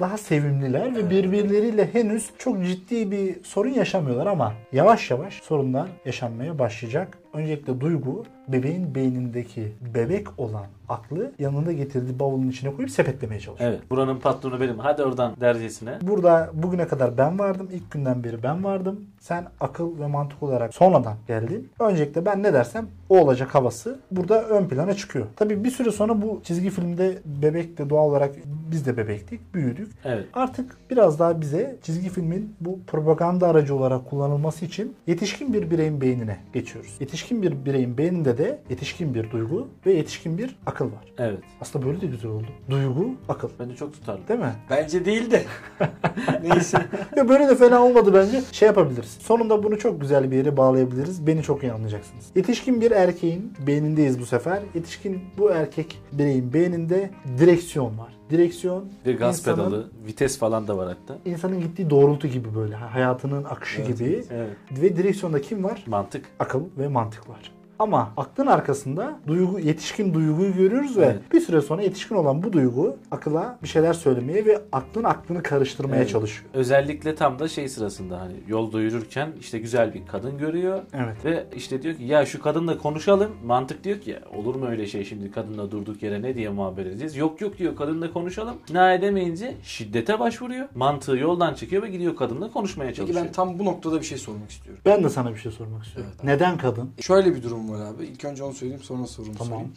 Daha 0.00 0.18
sevimliler 0.18 0.96
ve 0.96 1.10
birbirleriyle 1.10 1.94
henüz 1.94 2.30
çok 2.38 2.64
ciddi 2.64 3.10
bir 3.10 3.44
sorun 3.44 3.70
yaşamıyorlar 3.70 4.26
ama 4.26 4.52
yavaş 4.72 5.10
yavaş 5.10 5.34
sorunlar 5.42 5.88
yaşanmaya 6.04 6.58
başlayacak. 6.58 7.18
Öncelikle 7.34 7.80
duygu 7.80 8.24
bebeğin 8.48 8.94
beynindeki 8.94 9.72
bebek 9.94 10.26
olan 10.38 10.66
aklı 10.88 11.32
yanında 11.38 11.72
getirdiği 11.72 12.18
bavulun 12.18 12.48
içine 12.48 12.76
koyup 12.76 12.90
sepetlemeye 12.90 13.40
çalışıyor. 13.40 13.70
Evet. 13.70 13.90
Buranın 13.90 14.16
patronu 14.16 14.60
benim. 14.60 14.78
Hadi 14.78 15.02
oradan 15.02 15.32
dercesine. 15.40 15.98
Burada 16.02 16.50
bugüne 16.52 16.86
kadar 16.86 17.18
ben 17.18 17.38
vardım. 17.38 17.68
İlk 17.72 17.90
günden 17.90 18.24
beri 18.24 18.42
ben 18.42 18.64
vardım. 18.64 19.00
Sen 19.20 19.46
akıl 19.60 20.00
ve 20.00 20.06
mantık 20.06 20.42
olarak 20.42 20.74
sonradan 20.74 21.16
geldin. 21.28 21.68
Öncelikle 21.78 22.26
ben 22.26 22.42
ne 22.42 22.52
dersem 22.52 22.86
o 23.08 23.18
olacak 23.18 23.54
havası 23.54 23.98
burada 24.10 24.42
ön 24.44 24.68
plana 24.68 24.94
çıkıyor. 24.94 25.26
Tabii 25.36 25.64
bir 25.64 25.70
süre 25.70 25.90
sonra 25.90 26.22
bu 26.22 26.40
çizgi 26.44 26.70
filmde 26.70 27.18
bebek 27.24 27.78
de 27.78 27.90
doğal 27.90 28.08
olarak 28.08 28.34
biz 28.70 28.86
de 28.86 28.96
bebektik, 28.96 29.54
büyüdük. 29.54 29.92
Evet. 30.04 30.26
Artık 30.34 30.76
biraz 30.90 31.18
daha 31.18 31.40
bize 31.40 31.76
çizgi 31.82 32.08
filmin 32.08 32.56
bu 32.60 32.78
propaganda 32.86 33.48
aracı 33.48 33.74
olarak 33.74 34.10
kullanılması 34.10 34.64
için 34.64 34.96
yetişkin 35.06 35.52
bir 35.52 35.70
bireyin 35.70 36.00
beynine 36.00 36.36
geçiyoruz. 36.52 36.96
Yetişkin 37.00 37.21
bir 37.30 37.64
bireyin 37.64 37.98
beyninde 37.98 38.38
de 38.38 38.58
yetişkin 38.70 39.14
bir 39.14 39.30
duygu 39.30 39.68
ve 39.86 39.92
yetişkin 39.92 40.38
bir 40.38 40.56
akıl 40.66 40.84
var. 40.84 41.12
Evet. 41.18 41.38
Aslında 41.60 41.86
böyle 41.86 42.00
de 42.00 42.06
güzel 42.06 42.30
oldu. 42.30 42.46
Duygu, 42.70 43.14
akıl. 43.28 43.48
Bence 43.60 43.76
çok 43.76 43.92
tutarlı. 43.92 44.28
Değil 44.28 44.40
mi? 44.40 44.52
Bence 44.70 45.04
değil 45.04 45.30
de. 45.30 45.42
Neyse. 46.42 46.78
Ya 47.16 47.28
böyle 47.28 47.48
de 47.48 47.56
fena 47.56 47.84
olmadı 47.84 48.14
bence. 48.14 48.40
Şey 48.52 48.66
yapabiliriz. 48.66 49.18
Sonunda 49.20 49.62
bunu 49.62 49.78
çok 49.78 50.00
güzel 50.00 50.30
bir 50.30 50.36
yere 50.36 50.56
bağlayabiliriz. 50.56 51.26
Beni 51.26 51.42
çok 51.42 51.62
iyi 51.62 51.72
anlayacaksınız. 51.72 52.24
Yetişkin 52.36 52.80
bir 52.80 52.90
erkeğin 52.90 53.52
beynindeyiz 53.66 54.20
bu 54.20 54.26
sefer. 54.26 54.62
Yetişkin 54.74 55.20
bu 55.38 55.50
erkek 55.50 55.98
bireyin 56.12 56.52
beyninde 56.52 57.10
direksiyon 57.38 57.98
var. 57.98 58.12
Direksiyon 58.32 58.84
Bir 59.06 59.18
gaz 59.18 59.38
insanın- 59.38 59.56
pedalı, 59.56 59.90
vites 60.06 60.38
falan 60.38 60.68
da 60.68 60.76
var 60.76 60.88
hatta. 60.88 61.18
insanın 61.24 61.60
gittiği 61.60 61.90
doğrultu 61.90 62.28
gibi 62.28 62.54
böyle. 62.54 62.74
Hayatının 62.74 63.44
akışı 63.44 63.82
Evet, 63.82 63.98
gibi. 63.98 64.24
Evet. 64.30 64.56
Ve 64.82 64.96
direksiyonda 64.96 65.40
kim 65.40 65.64
var? 65.64 65.84
Mantık. 65.86 66.24
Akıl 66.38 66.60
ve 66.78 66.88
mantık 66.88 67.28
var. 67.28 67.52
Ama 67.78 68.12
aklın 68.16 68.46
arkasında 68.46 69.18
duygu, 69.26 69.58
yetişkin 69.58 70.14
duyguyu 70.14 70.54
görüyoruz 70.54 70.96
ve 70.96 71.04
Evet. 71.04 71.32
bir 71.32 71.40
süre 71.40 71.60
sonra 71.60 71.82
yetişkin 71.82 72.14
olan 72.14 72.42
bu 72.42 72.52
duygu 72.52 72.96
akıla 73.10 73.58
bir 73.62 73.68
şeyler 73.68 73.92
söylemeye 73.92 74.46
ve 74.46 74.60
aklın 74.72 75.04
aklını 75.04 75.42
karıştırmaya 75.42 75.96
Evet. 75.96 76.10
çalışıyor. 76.10 76.50
Özellikle 76.54 77.14
tam 77.14 77.38
da 77.38 77.48
şey 77.48 77.68
sırasında 77.68 78.20
hani 78.20 78.32
yol 78.48 78.72
yürürken 78.78 79.28
işte 79.40 79.58
güzel 79.58 79.94
bir 79.94 80.06
kadın 80.06 80.38
görüyor. 80.38 80.80
Evet. 80.92 81.24
Ve 81.24 81.44
işte 81.56 81.82
diyor 81.82 81.94
ki 81.96 82.04
ya 82.04 82.26
şu 82.26 82.42
kadınla 82.42 82.78
konuşalım. 82.78 83.30
Mantık 83.44 83.84
diyor 83.84 84.00
ki 84.00 84.18
olur 84.36 84.54
mu 84.54 84.66
öyle 84.66 84.86
şey 84.86 85.04
şimdi 85.04 85.30
kadınla 85.30 85.70
durduk 85.70 86.02
yere 86.02 86.22
ne 86.22 86.34
diye 86.34 86.48
muhabbet 86.48 86.86
edeceğiz. 86.86 87.16
Yok 87.16 87.40
yok 87.40 87.58
diyor 87.58 87.76
kadınla 87.76 88.12
konuşalım. 88.12 88.54
İkna 88.68 88.94
edemeyince 88.94 89.54
şiddete 89.62 90.18
başvuruyor. 90.20 90.68
Mantığı 90.74 91.16
yoldan 91.16 91.54
çekiyor 91.54 91.82
ve 91.82 91.88
gidiyor 91.88 92.16
kadınla 92.16 92.50
konuşmaya 92.52 92.86
Peki 92.86 92.96
çalışıyor. 92.96 93.24
ben 93.26 93.32
tam 93.32 93.58
bu 93.58 93.64
noktada 93.64 94.00
bir 94.00 94.06
şey 94.06 94.18
sormak 94.18 94.50
istiyorum. 94.50 94.82
Ben 94.86 95.04
de 95.04 95.08
sana 95.08 95.30
bir 95.32 95.38
şey 95.38 95.52
sormak 95.52 95.84
istiyorum. 95.84 96.12
Evet. 96.14 96.24
Neden 96.24 96.58
kadın? 96.58 96.90
Şöyle 97.00 97.34
bir 97.34 97.42
durum 97.42 97.61
var 97.68 97.80
abi. 97.80 98.04
İlk 98.06 98.24
önce 98.24 98.44
onu 98.44 98.54
söyleyeyim 98.54 98.82
sonra 98.82 99.06
sorumu 99.06 99.34
Tamam. 99.34 99.52
sorayım. 99.52 99.72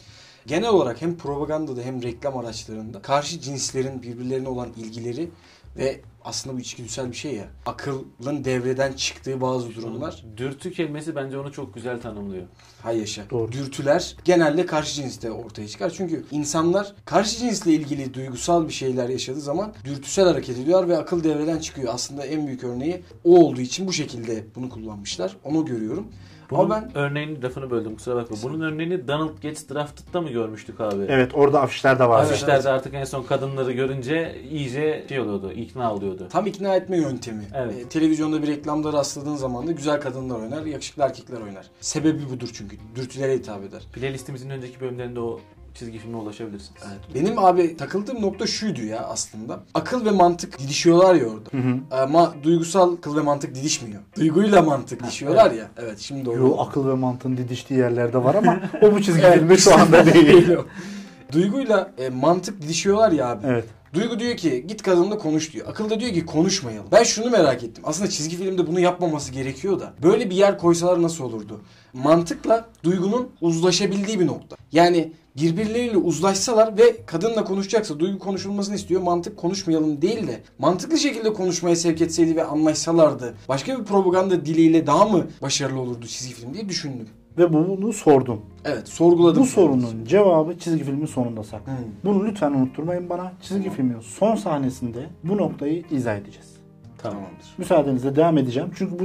Genel 0.46 0.68
olarak 0.68 1.02
hem 1.02 1.16
propagandada 1.16 1.82
hem 1.82 2.02
reklam 2.02 2.36
araçlarında 2.36 3.02
karşı 3.02 3.40
cinslerin 3.40 4.02
birbirlerine 4.02 4.48
olan 4.48 4.68
ilgileri 4.76 5.30
ve 5.76 6.00
aslında 6.24 6.56
bu 6.56 6.60
içgüdüsel 6.60 7.10
bir 7.10 7.16
şey 7.16 7.34
ya. 7.34 7.44
Akılın 7.66 8.44
devreden 8.44 8.92
çıktığı 8.92 9.40
bazı 9.40 9.74
durumlar. 9.74 10.24
Dürtü 10.36 10.72
kelimesi 10.72 11.16
bence 11.16 11.38
onu 11.38 11.52
çok 11.52 11.74
güzel 11.74 12.00
tanımlıyor. 12.00 12.46
Hay 12.82 12.98
yaşa. 12.98 13.30
Doğru. 13.30 13.52
Dürtüler 13.52 14.16
genelde 14.24 14.66
karşı 14.66 14.94
cinste 14.94 15.30
ortaya 15.30 15.68
çıkar. 15.68 15.90
Çünkü 15.90 16.24
insanlar 16.30 16.94
karşı 17.04 17.38
cinsle 17.38 17.72
ilgili 17.72 18.14
duygusal 18.14 18.68
bir 18.68 18.72
şeyler 18.72 19.08
yaşadığı 19.08 19.40
zaman 19.40 19.74
dürtüsel 19.84 20.26
hareket 20.28 20.58
ediyor 20.58 20.88
ve 20.88 20.98
akıl 20.98 21.24
devreden 21.24 21.58
çıkıyor. 21.58 21.94
Aslında 21.94 22.26
en 22.26 22.46
büyük 22.46 22.64
örneği 22.64 23.02
o 23.24 23.38
olduğu 23.44 23.60
için 23.60 23.86
bu 23.86 23.92
şekilde 23.92 24.44
bunu 24.54 24.68
kullanmışlar. 24.68 25.36
Onu 25.44 25.64
görüyorum. 25.64 26.06
Bunun 26.50 26.60
Ama 26.60 26.74
ben 26.74 26.98
örneğini 26.98 27.42
lafını 27.42 27.70
böldüm 27.70 27.96
kusura 27.96 28.16
bakma. 28.16 28.36
Bunun 28.42 28.60
örneğini 28.60 29.08
Donald 29.08 29.38
Gets 29.42 29.68
Drafted'da 29.70 30.20
mı 30.20 30.30
görmüştük 30.30 30.80
abi? 30.80 31.04
Evet 31.08 31.30
orada 31.34 31.60
afişler 31.60 31.98
de 31.98 32.08
var. 32.08 32.20
Evet. 32.20 32.30
Afişlerde 32.30 32.68
artık 32.68 32.94
en 32.94 33.04
son 33.04 33.22
kadınları 33.22 33.72
görünce 33.72 34.36
iyice 34.50 35.04
şey 35.08 35.20
oluyordu, 35.20 35.52
ikna 35.52 35.94
oluyordu. 35.94 36.28
Tam 36.30 36.46
ikna 36.46 36.76
etme 36.76 36.96
yöntemi. 36.96 37.44
Evet. 37.54 37.74
Ee, 37.78 37.88
televizyonda 37.88 38.42
bir 38.42 38.48
reklamda 38.48 38.92
rastladığın 38.92 39.36
zaman 39.36 39.66
da 39.66 39.72
güzel 39.72 40.00
kadınlar 40.00 40.40
oynar, 40.40 40.64
yakışıklı 40.66 41.02
erkekler 41.02 41.40
oynar. 41.40 41.66
Sebebi 41.80 42.30
budur 42.30 42.50
çünkü. 42.52 42.76
Dürtülere 42.94 43.34
hitap 43.34 43.64
eder. 43.64 43.82
Playlistimizin 43.92 44.50
önceki 44.50 44.80
bölümlerinde 44.80 45.20
o 45.20 45.40
çizgi 45.78 45.98
filme 45.98 46.16
ulaşabilirsiniz. 46.16 46.82
Evet. 46.90 47.14
Benim 47.14 47.38
abi 47.38 47.76
takıldığım 47.76 48.22
nokta 48.22 48.46
şuydu 48.46 48.82
ya 48.84 49.00
aslında. 49.00 49.60
Akıl 49.74 50.04
ve 50.06 50.10
mantık 50.10 50.58
didişiyorlar 50.58 51.14
ya 51.14 51.26
orada. 51.26 51.48
Hı 51.50 51.56
hı. 51.58 52.02
Ama 52.02 52.34
duygusal 52.42 52.92
akıl 52.96 53.16
ve 53.16 53.20
mantık 53.20 53.54
didişmiyor. 53.54 54.00
Duyguyla 54.16 54.62
mantık 54.62 55.02
didişiyorlar 55.02 55.50
ya. 55.50 55.68
Evet 55.78 55.98
şimdi 55.98 56.24
doğru. 56.24 56.36
Yo, 56.38 56.56
akıl 56.58 56.88
ve 56.88 56.94
mantığın 56.94 57.36
didiştiği 57.36 57.80
yerlerde 57.80 58.24
var 58.24 58.34
ama 58.34 58.60
o 58.82 58.92
bu 58.92 59.02
çizgi 59.02 59.22
Evet. 59.22 59.38
filmi 59.38 59.58
şu 59.58 59.74
anda 59.74 60.06
değil. 60.14 60.48
Duyguyla 61.32 61.90
e, 61.98 62.08
mantık 62.08 62.62
didişiyorlar 62.62 63.12
ya 63.12 63.28
abi. 63.28 63.46
evet. 63.46 63.64
Duygu 63.94 64.20
diyor 64.20 64.36
ki 64.36 64.64
git 64.68 64.82
kadınla 64.82 65.18
konuş 65.18 65.52
diyor. 65.52 65.66
Akıl 65.68 65.90
da 65.90 66.00
diyor 66.00 66.12
ki 66.12 66.26
konuşmayalım. 66.26 66.88
Ben 66.92 67.02
şunu 67.02 67.30
merak 67.30 67.64
ettim. 67.64 67.84
Aslında 67.86 68.10
çizgi 68.10 68.36
filmde 68.36 68.66
bunu 68.66 68.80
yapmaması 68.80 69.32
gerekiyor 69.32 69.80
da. 69.80 69.92
Böyle 70.02 70.30
bir 70.30 70.34
yer 70.34 70.58
koysalar 70.58 71.02
nasıl 71.02 71.24
olurdu? 71.24 71.60
Mantıkla 71.92 72.68
duygunun 72.84 73.28
uzlaşabildiği 73.40 74.20
bir 74.20 74.26
nokta. 74.26 74.56
Yani 74.72 75.12
birbirleriyle 75.36 75.96
uzlaşsalar 75.96 76.78
ve 76.78 77.06
kadınla 77.06 77.44
konuşacaksa 77.44 78.00
duygu 78.00 78.18
konuşulmasını 78.18 78.74
istiyor. 78.74 79.02
Mantık 79.02 79.36
konuşmayalım 79.36 80.02
değil 80.02 80.26
de 80.26 80.40
mantıklı 80.58 80.98
şekilde 80.98 81.32
konuşmaya 81.32 81.76
sevk 81.76 82.00
etseydi 82.00 82.36
ve 82.36 82.44
anlaşsalardı. 82.44 83.34
Başka 83.48 83.78
bir 83.78 83.84
propaganda 83.84 84.46
diliyle 84.46 84.86
daha 84.86 85.04
mı 85.04 85.26
başarılı 85.42 85.80
olurdu 85.80 86.06
çizgi 86.06 86.34
film 86.34 86.54
diye 86.54 86.68
düşündüm. 86.68 87.08
Ve 87.38 87.52
bunu 87.52 87.92
sordum. 87.92 88.40
Evet 88.64 88.88
sorguladım. 88.88 89.42
Bu 89.42 89.46
sorunun 89.46 90.04
cevabı 90.04 90.58
çizgi 90.58 90.84
filmin 90.84 91.06
sonunda 91.06 91.44
saklı. 91.44 91.72
Hmm. 91.72 91.78
Bunu 92.04 92.24
lütfen 92.26 92.52
unutturmayın 92.52 93.10
bana. 93.10 93.32
Çizgi 93.42 93.70
filmin 93.70 94.00
son 94.00 94.34
sahnesinde 94.36 95.06
bu 95.24 95.36
noktayı 95.36 95.84
izah 95.90 96.16
edeceğiz. 96.16 96.56
Tamamdır. 96.98 97.54
Müsaadenizle 97.58 98.16
devam 98.16 98.38
edeceğim. 98.38 98.70
Çünkü 98.78 98.98
bu 98.98 99.04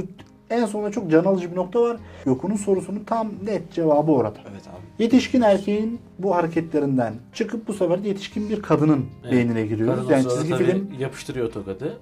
en 0.50 0.66
sonunda 0.66 0.90
çok 0.90 1.10
can 1.10 1.24
alıcı 1.24 1.50
bir 1.50 1.56
nokta 1.56 1.80
var. 1.82 1.96
Yokun'un 2.26 2.56
sorusunun 2.56 3.04
tam 3.04 3.30
net 3.44 3.72
cevabı 3.72 4.12
orada. 4.12 4.38
Evet 4.52 4.68
abi. 4.68 5.02
Yetişkin 5.04 5.40
erkeğin 5.40 6.00
bu 6.18 6.34
hareketlerinden 6.34 7.14
çıkıp 7.32 7.68
bu 7.68 7.72
sefer 7.72 8.04
de 8.04 8.08
yetişkin 8.08 8.50
bir 8.50 8.62
kadının 8.62 9.06
Evet. 9.22 9.32
beynine 9.32 9.66
giriyoruz. 9.66 10.08
Kadın 10.08 10.12
yani 10.12 10.28
çizgi 10.28 10.54
film 10.54 10.88
yapıştırıyor 10.98 11.52
tokadı. 11.52 11.98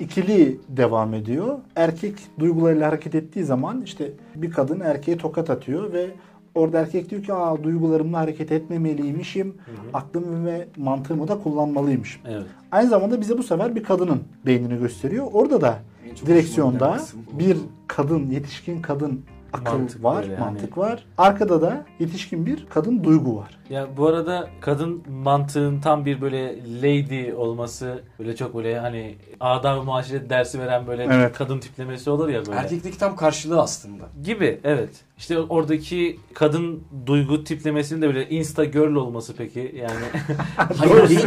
İkili 0.00 0.60
devam 0.68 1.14
ediyor. 1.14 1.58
Erkek 1.76 2.14
duygularıyla 2.38 2.88
hareket 2.88 3.14
ettiği 3.14 3.44
zaman 3.44 3.82
işte 3.82 4.12
bir 4.34 4.50
kadın 4.50 4.80
erkeğe 4.80 5.18
tokat 5.18 5.50
atıyor 5.50 5.92
ve 5.92 6.06
orada 6.54 6.80
erkek 6.80 7.10
diyor 7.10 7.22
ki 7.22 7.32
Aa, 7.32 7.64
duygularımla 7.64 8.18
hareket 8.18 8.52
etmemeliymişim. 8.52 9.54
Aklımı 9.92 10.46
ve 10.46 10.68
mantığımı 10.76 11.28
da 11.28 11.38
kullanmalıymışım. 11.38 12.22
Evet. 12.28 12.46
Aynı 12.72 12.88
zamanda 12.88 13.20
bize 13.20 13.38
bu 13.38 13.42
sefer 13.42 13.76
bir 13.76 13.82
kadının 13.84 14.22
beynini 14.46 14.78
gösteriyor. 14.78 15.26
Orada 15.32 15.60
da 15.60 15.78
direksiyonda 16.26 17.00
bir 17.32 17.56
kadın, 17.88 18.30
yetişkin 18.30 18.82
kadın 18.82 19.20
akıl 19.54 19.78
Mantık 19.78 20.04
var, 20.04 20.22
böyle 20.22 20.36
mantık 20.36 20.78
var. 20.78 21.04
Arkada 21.18 21.62
da 21.62 21.84
yetişkin 21.98 22.46
bir 22.46 22.66
kadın 22.66 23.04
duygu 23.04 23.36
var. 23.36 23.58
Ya 23.70 23.86
bu 23.96 24.06
arada 24.06 24.48
kadın 24.60 25.02
mantığın 25.08 25.80
tam 25.80 26.04
bir 26.04 26.20
böyle 26.20 26.56
lady 26.82 27.32
olması 27.34 28.02
böyle 28.18 28.36
çok 28.36 28.54
böyle 28.54 28.78
hani 28.78 29.14
adab-ı 29.40 29.82
muaşeret 29.82 30.30
dersi 30.30 30.60
veren 30.60 30.86
böyle 30.86 31.04
Evet. 31.04 31.38
kadın 31.38 31.58
tiplemesi 31.58 32.10
olur 32.10 32.28
ya 32.28 32.46
böyle. 32.46 32.58
Erkekteki 32.58 32.98
tam 32.98 33.16
karşılığı 33.16 33.62
aslında. 33.62 34.04
Gibi 34.24 34.60
evet. 34.64 34.90
İşte 35.18 35.38
oradaki 35.40 36.18
kadın 36.34 36.82
duygu 37.06 37.44
tiplemesinin 37.44 38.02
de 38.02 38.06
böyle 38.06 38.28
insta 38.28 38.64
girl 38.64 38.94
olması 38.94 39.34
peki 39.36 39.74
yani. 39.78 40.22
Hayır 40.76 41.08
değil. 41.08 41.26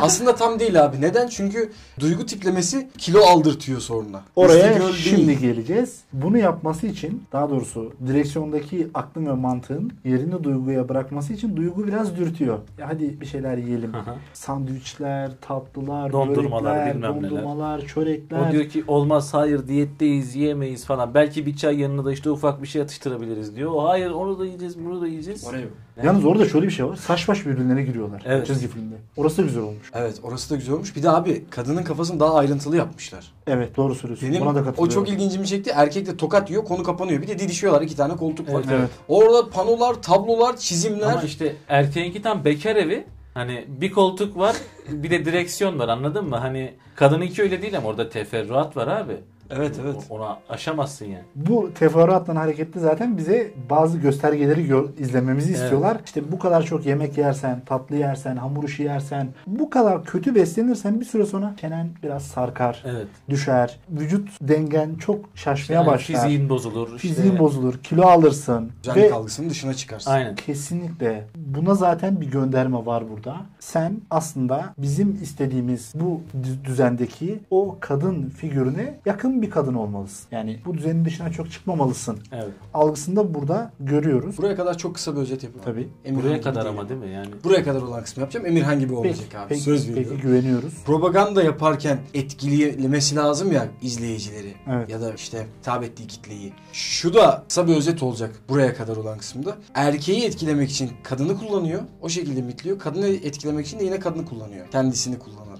Aslında 0.00 0.34
tam 0.34 0.60
değil 0.60 0.84
abi. 0.84 1.00
Neden? 1.00 1.26
Çünkü 1.28 1.72
duygu 2.00 2.26
tiplemesi 2.26 2.88
kilo 2.98 3.20
aldırtıyor 3.20 3.80
sonra. 3.80 4.22
Oraya 4.36 4.68
Instagram 4.68 4.92
şimdi 4.92 5.26
değil. 5.26 5.38
geleceğiz. 5.38 6.00
Bunu 6.12 6.38
yapması 6.38 6.86
için 6.86 7.22
daha 7.32 7.50
doğrusu 7.50 7.92
direksiyondaki 8.06 8.88
aklın 8.94 9.26
ve 9.26 9.32
mantığın 9.32 9.92
yerini 10.04 10.44
duyguya 10.44 10.88
bırakması 10.88 11.32
için 11.32 11.56
duygu 11.56 11.86
biraz 11.86 12.16
dürtüyor. 12.16 12.58
Ya 12.78 12.88
hadi 12.88 13.20
bir 13.20 13.26
şeyler 13.26 13.56
yiyelim. 13.58 13.92
Sandviçler, 14.32 15.30
tatlılar, 15.40 16.12
Dondurmalar, 16.12 16.74
börekler, 16.76 16.94
bilmem 16.94 17.16
neler. 17.18 17.30
dondurmalar, 17.30 17.80
çörekler. 17.86 18.48
o 18.48 18.52
diyor 18.52 18.64
ki 18.64 18.84
olmaz 18.88 19.34
hayır 19.34 19.68
diyetteyiz 19.68 20.36
yiyemeyiz 20.36 20.84
falan. 20.86 21.14
Belki 21.14 21.46
bir 21.46 21.56
çay 21.56 21.80
yanına 21.80 22.04
da 22.04 22.12
işte 22.12 22.30
ufak 22.30 22.62
bir 22.62 22.68
şey 22.68 22.80
atıştırabiliriz 23.26 23.56
diyor. 23.56 23.70
O 23.72 23.88
hayır 23.88 24.10
onu 24.10 24.38
da 24.38 24.44
yiyeceğiz 24.44 24.84
bunu 24.84 25.00
da 25.00 25.06
yiyeceğiz. 25.06 25.44
Oraya 25.46 25.60
yok. 25.60 25.72
Yalnız 26.04 26.24
orada 26.24 26.48
şöyle 26.48 26.66
bir 26.66 26.72
şey 26.72 26.86
var. 26.86 26.96
Saç 26.96 27.28
baş 27.28 27.46
birbirlerine 27.46 27.82
giriyorlar. 27.82 28.22
Evet. 28.26 28.46
Çizgi 28.46 28.68
filmde. 28.68 28.94
Orası 29.16 29.38
da 29.38 29.42
güzel 29.42 29.62
olmuş. 29.62 29.90
Evet 29.94 30.20
orası 30.22 30.50
da 30.50 30.56
güzel 30.56 30.74
olmuş. 30.74 30.96
Bir 30.96 31.02
de 31.02 31.10
abi 31.10 31.44
kadının 31.50 31.82
kafasını 31.82 32.20
daha 32.20 32.34
ayrıntılı 32.34 32.76
yapmışlar. 32.76 33.32
Evet 33.46 33.76
doğru 33.76 33.94
söylüyorsun. 33.94 34.28
Benim 34.28 34.40
Buna 34.40 34.54
da 34.54 34.60
o 34.60 34.64
katılıyorum. 34.64 34.94
çok 34.94 35.08
ilgincimi 35.08 35.46
çekti. 35.46 35.70
Erkek 35.74 36.06
de 36.06 36.16
tokat 36.16 36.50
yiyor 36.50 36.64
konu 36.64 36.82
kapanıyor. 36.82 37.22
Bir 37.22 37.28
de 37.28 37.38
didişiyorlar. 37.38 37.82
iki 37.82 37.96
tane 37.96 38.16
koltuk 38.16 38.48
var. 38.48 38.62
Evet, 38.68 38.78
Evet. 38.78 38.90
Orada 39.08 39.50
panolar, 39.50 40.02
tablolar, 40.02 40.56
çizimler. 40.56 41.12
Ama 41.12 41.22
işte 41.22 41.56
erkeğinki 41.68 42.22
tam 42.22 42.44
bekar 42.44 42.76
evi. 42.76 43.04
Hani 43.34 43.64
bir 43.68 43.90
koltuk 43.90 44.38
var 44.38 44.56
bir 44.88 45.10
de 45.10 45.24
direksiyon 45.24 45.78
var 45.78 45.88
anladın 45.88 46.28
mı? 46.28 46.36
Hani 46.36 46.74
kadınınki 46.94 47.42
öyle 47.42 47.62
değil 47.62 47.78
ama 47.78 47.88
orada 47.88 48.08
teferruat 48.08 48.76
var 48.76 48.86
abi. 48.88 49.16
Evet 49.50 49.76
evet. 49.82 49.96
Ona 50.10 50.38
aşamazsın 50.48 51.04
yani. 51.04 51.24
Bu 51.34 51.70
teferruatla 51.74 52.34
hareketli 52.34 52.80
zaten 52.80 53.16
bize 53.18 53.50
bazı 53.70 53.98
göstergeleri 53.98 54.66
gör, 54.66 54.84
izlememizi 54.98 55.50
Evet. 55.50 55.62
istiyorlar. 55.62 55.96
İşte 56.04 56.32
bu 56.32 56.38
kadar 56.38 56.62
çok 56.62 56.86
yemek 56.86 57.18
yersen, 57.18 57.60
tatlı 57.66 57.96
yersen, 57.96 58.36
hamur 58.36 58.64
işi 58.64 58.82
yersen, 58.82 59.28
bu 59.46 59.70
kadar 59.70 60.04
kötü 60.04 60.34
beslenirsen 60.34 61.00
bir 61.00 61.04
süre 61.04 61.26
sonra 61.26 61.54
çenen 61.60 61.88
biraz 62.02 62.22
sarkar, 62.22 62.82
Evet. 62.86 63.06
düşer. 63.28 63.78
Vücut 63.90 64.28
dengen 64.40 64.94
çok 64.94 65.18
şaşmaya 65.34 65.74
Yani 65.74 65.86
başlar. 65.86 66.16
Fiziğin 66.20 66.48
bozulur. 66.48 66.86
işte. 66.96 66.98
Fiziğin 67.08 67.38
bozulur, 67.38 67.74
kilo 67.82 68.02
alırsın. 68.06 68.70
Ve 68.96 69.12
algısının 69.12 69.50
dışına 69.50 69.74
çıkarsın. 69.74 70.10
Aynen. 70.10 70.34
Kesinlikle. 70.34 71.24
Buna 71.36 71.74
zaten 71.74 72.20
bir 72.20 72.30
gönderme 72.30 72.86
var 72.86 73.04
burada. 73.10 73.36
Sen 73.60 74.00
aslında 74.10 74.74
bizim 74.78 75.18
istediğimiz 75.22 75.92
bu 75.94 76.20
dü- 76.42 76.64
düzendeki 76.64 77.38
o 77.50 77.76
kadın 77.80 78.28
figürüne 78.30 78.94
yakın 79.06 79.35
bir 79.42 79.50
kadın 79.50 79.74
olmalısın. 79.74 80.26
Yani 80.30 80.60
bu 80.66 80.74
düzenin 80.74 81.04
dışına 81.04 81.32
çok 81.32 81.50
çıkmamalısın. 81.52 82.18
Evet. 82.32 82.48
Algısında 82.74 83.34
burada 83.34 83.72
görüyoruz. 83.80 84.38
Buraya 84.38 84.56
kadar 84.56 84.78
çok 84.78 84.94
kısa 84.94 85.16
bir 85.16 85.20
özet 85.20 85.42
yapalım. 85.42 85.64
Tabii. 85.64 85.88
Emirhan 86.04 86.24
Buraya 86.30 86.40
kadar 86.40 86.64
değil. 86.64 86.78
ama 86.78 86.88
değil 86.88 87.00
mi 87.00 87.10
yani? 87.10 87.28
Buraya 87.44 87.64
kadar 87.64 87.82
olan 87.82 88.02
kısmı 88.02 88.20
yapacağım. 88.20 88.46
Emirhan 88.46 88.80
gibi 88.80 88.94
olmayacak 88.94 89.24
Peki, 89.24 89.38
abi. 89.38 89.48
peki, 89.48 89.60
Söz 89.60 89.88
veriyorum. 89.88 90.10
peki 90.16 90.22
güveniyoruz. 90.22 90.74
propaganda 90.86 91.42
yaparken 91.42 91.98
etkilemesi 92.14 93.16
lazım 93.16 93.52
ya 93.52 93.68
izleyicileri 93.82 94.54
Evet. 94.70 94.90
ya 94.90 95.00
da 95.00 95.14
işte 95.14 95.46
hitap 95.60 95.84
ettiği 95.84 96.06
kitleyi. 96.06 96.52
Şu 96.72 97.14
da 97.14 97.44
kısa 97.48 97.68
bir 97.68 97.76
özet 97.76 98.02
olacak 98.02 98.34
buraya 98.48 98.74
kadar 98.74 98.96
olan 98.96 99.18
kısımda. 99.18 99.56
Erkeği 99.74 100.24
etkilemek 100.24 100.70
için 100.70 100.90
kadını 101.02 101.38
kullanıyor. 101.38 101.82
O 102.02 102.08
şekilde 102.08 102.42
mitliyor. 102.42 102.78
Kadını 102.78 103.06
etkilemek 103.08 103.66
için 103.66 103.78
de 103.80 103.84
yine 103.84 103.98
kadını 104.00 104.24
kullanıyor. 104.24 104.66
Kendisini 104.72 105.18
kullanarak. 105.18 105.55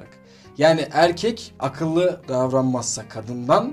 Yani 0.58 0.88
erkek 0.92 1.54
akıllı 1.60 2.20
davranmazsa 2.28 3.08
kadından 3.08 3.72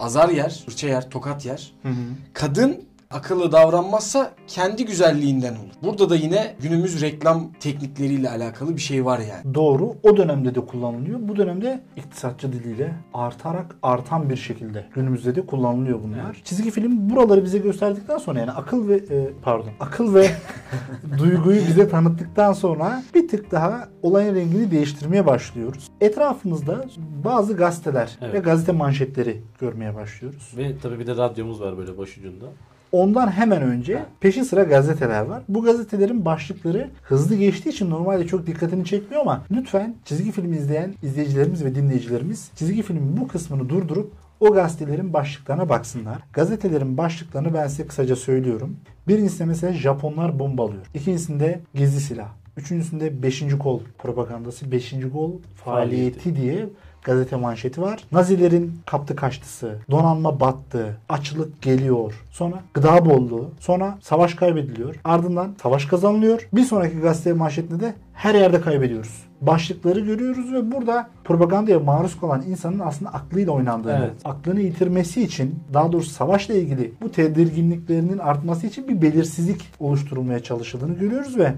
azar 0.00 0.28
yer, 0.28 0.62
fırça 0.66 0.86
yer, 0.88 1.10
tokat 1.10 1.46
yer. 1.46 1.72
Hı 1.82 1.88
hı. 1.88 2.04
Kadın 2.32 2.84
akıllı 3.10 3.52
davranmazsa 3.52 4.30
kendi 4.46 4.84
güzelliğinden 4.84 5.52
olur. 5.52 5.74
Burada 5.82 6.10
da 6.10 6.16
yine 6.16 6.54
günümüz 6.62 7.02
reklam 7.02 7.52
teknikleriyle 7.60 8.30
alakalı 8.30 8.76
bir 8.76 8.80
şey 8.80 9.04
var 9.04 9.18
yani. 9.18 9.54
Doğru. 9.54 9.94
O 10.02 10.16
dönemde 10.16 10.54
de 10.54 10.60
kullanılıyor. 10.60 11.18
Bu 11.22 11.36
dönemde 11.36 11.80
iktisatçı 11.96 12.52
diliyle 12.52 12.94
artarak 13.14 13.76
artan 13.82 14.30
bir 14.30 14.36
şekilde 14.36 14.86
günümüzde 14.94 15.34
de 15.34 15.46
kullanılıyor 15.46 16.02
bunlar. 16.02 16.40
Çizgi 16.44 16.70
film 16.70 17.10
buraları 17.10 17.44
bize 17.44 17.58
gösterdikten 17.58 18.18
sonra 18.18 18.38
yani 18.38 18.50
akıl 18.50 18.88
ve 18.88 18.96
e, 18.96 19.32
pardon 19.42 19.70
akıl 19.80 20.14
ve 20.14 20.30
duyguyu 21.18 21.60
bize 21.68 21.88
tanıttıktan 21.88 22.52
sonra 22.52 23.02
bir 23.14 23.28
tık 23.28 23.50
daha 23.50 23.88
olayın 24.02 24.34
rengini 24.34 24.70
değiştirmeye 24.70 25.26
başlıyoruz. 25.26 25.88
Etrafımızda 26.00 26.84
bazı 27.24 27.56
gazeteler 27.56 28.18
Evet. 28.20 28.34
ve 28.34 28.38
gazete 28.38 28.72
manşetleri 28.72 29.42
görmeye 29.60 29.94
başlıyoruz. 29.94 30.52
Ve 30.56 30.78
tabii 30.82 30.98
bir 30.98 31.06
de 31.06 31.16
radyomuz 31.16 31.60
var 31.60 31.78
böyle 31.78 31.98
başucunda. 31.98 32.46
Ondan 32.94 33.30
hemen 33.30 33.62
önce 33.62 34.04
peşin 34.20 34.42
sıra 34.42 34.62
gazeteler 34.62 35.20
var. 35.20 35.42
Bu 35.48 35.62
gazetelerin 35.62 36.24
başlıkları 36.24 36.90
hızlı 37.02 37.34
geçtiği 37.36 37.68
için 37.68 37.90
normalde 37.90 38.26
çok 38.26 38.46
dikkatini 38.46 38.84
çekmiyor 38.84 39.22
ama 39.22 39.44
lütfen 39.50 39.94
çizgi 40.04 40.32
film 40.32 40.52
izleyen 40.52 40.94
izleyicilerimiz 41.02 41.64
ve 41.64 41.74
dinleyicilerimiz 41.74 42.50
çizgi 42.56 42.82
filmin 42.82 43.16
bu 43.16 43.28
kısmını 43.28 43.68
durdurup 43.68 44.12
o 44.40 44.52
gazetelerin 44.52 45.12
başlıklarına 45.12 45.68
baksınlar. 45.68 46.18
Gazetelerin 46.32 46.96
başlıklarını 46.96 47.54
ben 47.54 47.66
size 47.66 47.86
kısaca 47.86 48.16
söylüyorum. 48.16 48.76
Birincisinde 49.08 49.44
mesela 49.44 49.72
Japonlar 49.72 50.38
bombalıyor. 50.38 50.86
İkincisinde 50.94 51.60
gizli 51.74 52.00
silah. 52.00 52.28
Üçüncüsünde 52.56 53.22
5. 53.22 53.58
kol 53.58 53.80
propagandası, 53.98 54.72
5. 54.72 54.94
kol 55.12 55.32
faaliyeti 55.54 56.36
diye 56.36 56.68
gazete 57.04 57.36
manşeti 57.36 57.82
var. 57.82 58.00
Nazilerin 58.12 58.72
kaptı 58.86 59.16
kaçtısı, 59.16 59.78
donanma 59.90 60.40
battı, 60.40 60.96
açlık 61.08 61.62
geliyor. 61.62 62.24
Sonra 62.30 62.56
gıda 62.74 63.06
bolluğu, 63.06 63.50
sonra 63.60 63.98
savaş 64.02 64.34
kaybediliyor. 64.34 64.94
Ardından 65.04 65.54
savaş 65.62 65.86
kazanılıyor. 65.86 66.48
Bir 66.52 66.64
sonraki 66.64 66.98
gazete 66.98 67.32
manşetinde 67.32 67.80
de 67.80 67.94
her 68.12 68.34
yerde 68.34 68.60
kaybediyoruz. 68.60 69.24
Başlıkları 69.40 70.00
görüyoruz 70.00 70.52
ve 70.52 70.72
burada 70.72 71.10
propagandaya 71.24 71.78
maruz 71.78 72.20
kalan 72.20 72.42
insanın 72.42 72.78
aslında 72.78 73.14
aklıyla 73.14 73.52
oynandığını, 73.52 73.98
Evet. 73.98 74.12
aklını 74.24 74.60
yitirmesi 74.60 75.22
için, 75.22 75.54
daha 75.72 75.92
doğrusu 75.92 76.10
savaşla 76.10 76.54
ilgili 76.54 76.92
bu 77.02 77.12
tedirginliklerinin 77.12 78.18
artması 78.18 78.66
için 78.66 78.88
bir 78.88 79.02
belirsizlik 79.02 79.62
oluşturulmaya 79.80 80.42
çalışıldığını 80.42 80.94
görüyoruz 80.94 81.38
ve 81.38 81.54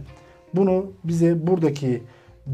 bunu 0.54 0.86
bize 1.04 1.46
buradaki 1.46 2.02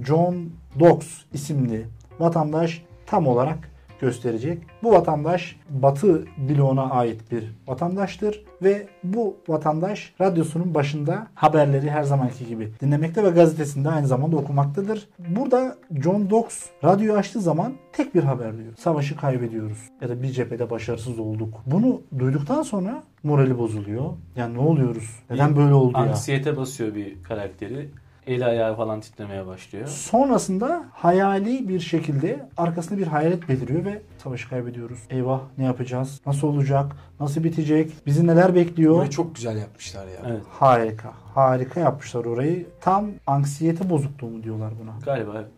John 0.06 0.34
Dox 0.80 0.98
isimli 1.32 1.86
vatandaş 2.22 2.82
tam 3.06 3.26
olarak 3.26 3.72
gösterecek. 4.02 4.62
Bu 4.82 4.92
vatandaş 4.92 5.56
Batı 5.70 6.24
bloğuna 6.48 6.90
ait 6.90 7.32
bir 7.32 7.44
vatandaştır 7.66 8.44
ve 8.62 8.86
bu 9.04 9.36
vatandaş 9.48 10.14
radyosunun 10.20 10.74
başında 10.74 11.26
haberleri 11.34 11.90
her 11.90 12.02
zamanki 12.02 12.46
gibi 12.46 12.72
dinlemekte 12.80 13.24
ve 13.24 13.30
gazetesinde 13.30 13.88
aynı 13.88 14.06
zamanda 14.06 14.36
okumaktadır. 14.36 15.08
Burada 15.18 15.76
John 16.02 16.30
Dox 16.30 16.46
radyoyu 16.84 17.18
açtığı 17.18 17.40
zaman 17.40 17.72
tek 17.92 18.14
bir 18.14 18.22
haber 18.22 18.52
duyuyor. 18.52 18.76
Savaşı 18.76 19.16
kaybediyoruz 19.16 19.78
ya 20.00 20.08
da 20.08 20.22
bir 20.22 20.30
cephede 20.30 20.70
başarısız 20.70 21.18
olduk. 21.18 21.54
Bunu 21.66 22.00
duyduktan 22.18 22.62
sonra 22.62 23.02
morali 23.22 23.58
bozuluyor. 23.58 24.04
Yani 24.36 24.54
ne 24.54 24.60
oluyoruz? 24.60 25.10
Neden 25.30 25.56
böyle 25.56 25.74
oldu 25.74 25.98
ya? 25.98 26.04
Anksiyete 26.04 26.56
basıyor 26.56 26.94
bir 26.94 27.22
karakteri. 27.22 27.90
Eli 28.26 28.44
ayağı 28.44 28.76
falan 28.76 29.00
titremeye 29.00 29.46
başlıyor. 29.46 29.86
Sonrasında 29.86 30.84
hayali 30.92 31.68
bir 31.68 31.80
şekilde 31.80 32.48
arkasında 32.56 32.98
bir 32.98 33.06
hayalet 33.06 33.48
beliriyor 33.48 33.84
ve 33.84 34.02
savaşı 34.18 34.48
kaybediyoruz. 34.48 34.98
Eyvah 35.10 35.40
ne 35.58 35.64
yapacağız? 35.64 36.20
Nasıl 36.26 36.48
olacak? 36.48 36.96
Nasıl 37.20 37.44
bitecek? 37.44 37.92
Bizi 38.06 38.26
neler 38.26 38.54
bekliyor? 38.54 38.94
Burayı 38.94 39.10
çok 39.10 39.34
güzel 39.34 39.56
yapmışlar 39.56 40.06
ya. 40.06 40.22
Evet. 40.26 40.42
Harika. 40.50 41.12
Harika 41.34 41.80
yapmışlar 41.80 42.24
orayı. 42.24 42.66
Tam 42.80 43.06
anksiyete 43.26 43.90
bozukluğu 43.90 44.30
mu 44.30 44.42
diyorlar 44.42 44.72
buna? 44.82 44.92
Galiba 45.04 45.32
evet. 45.36 45.50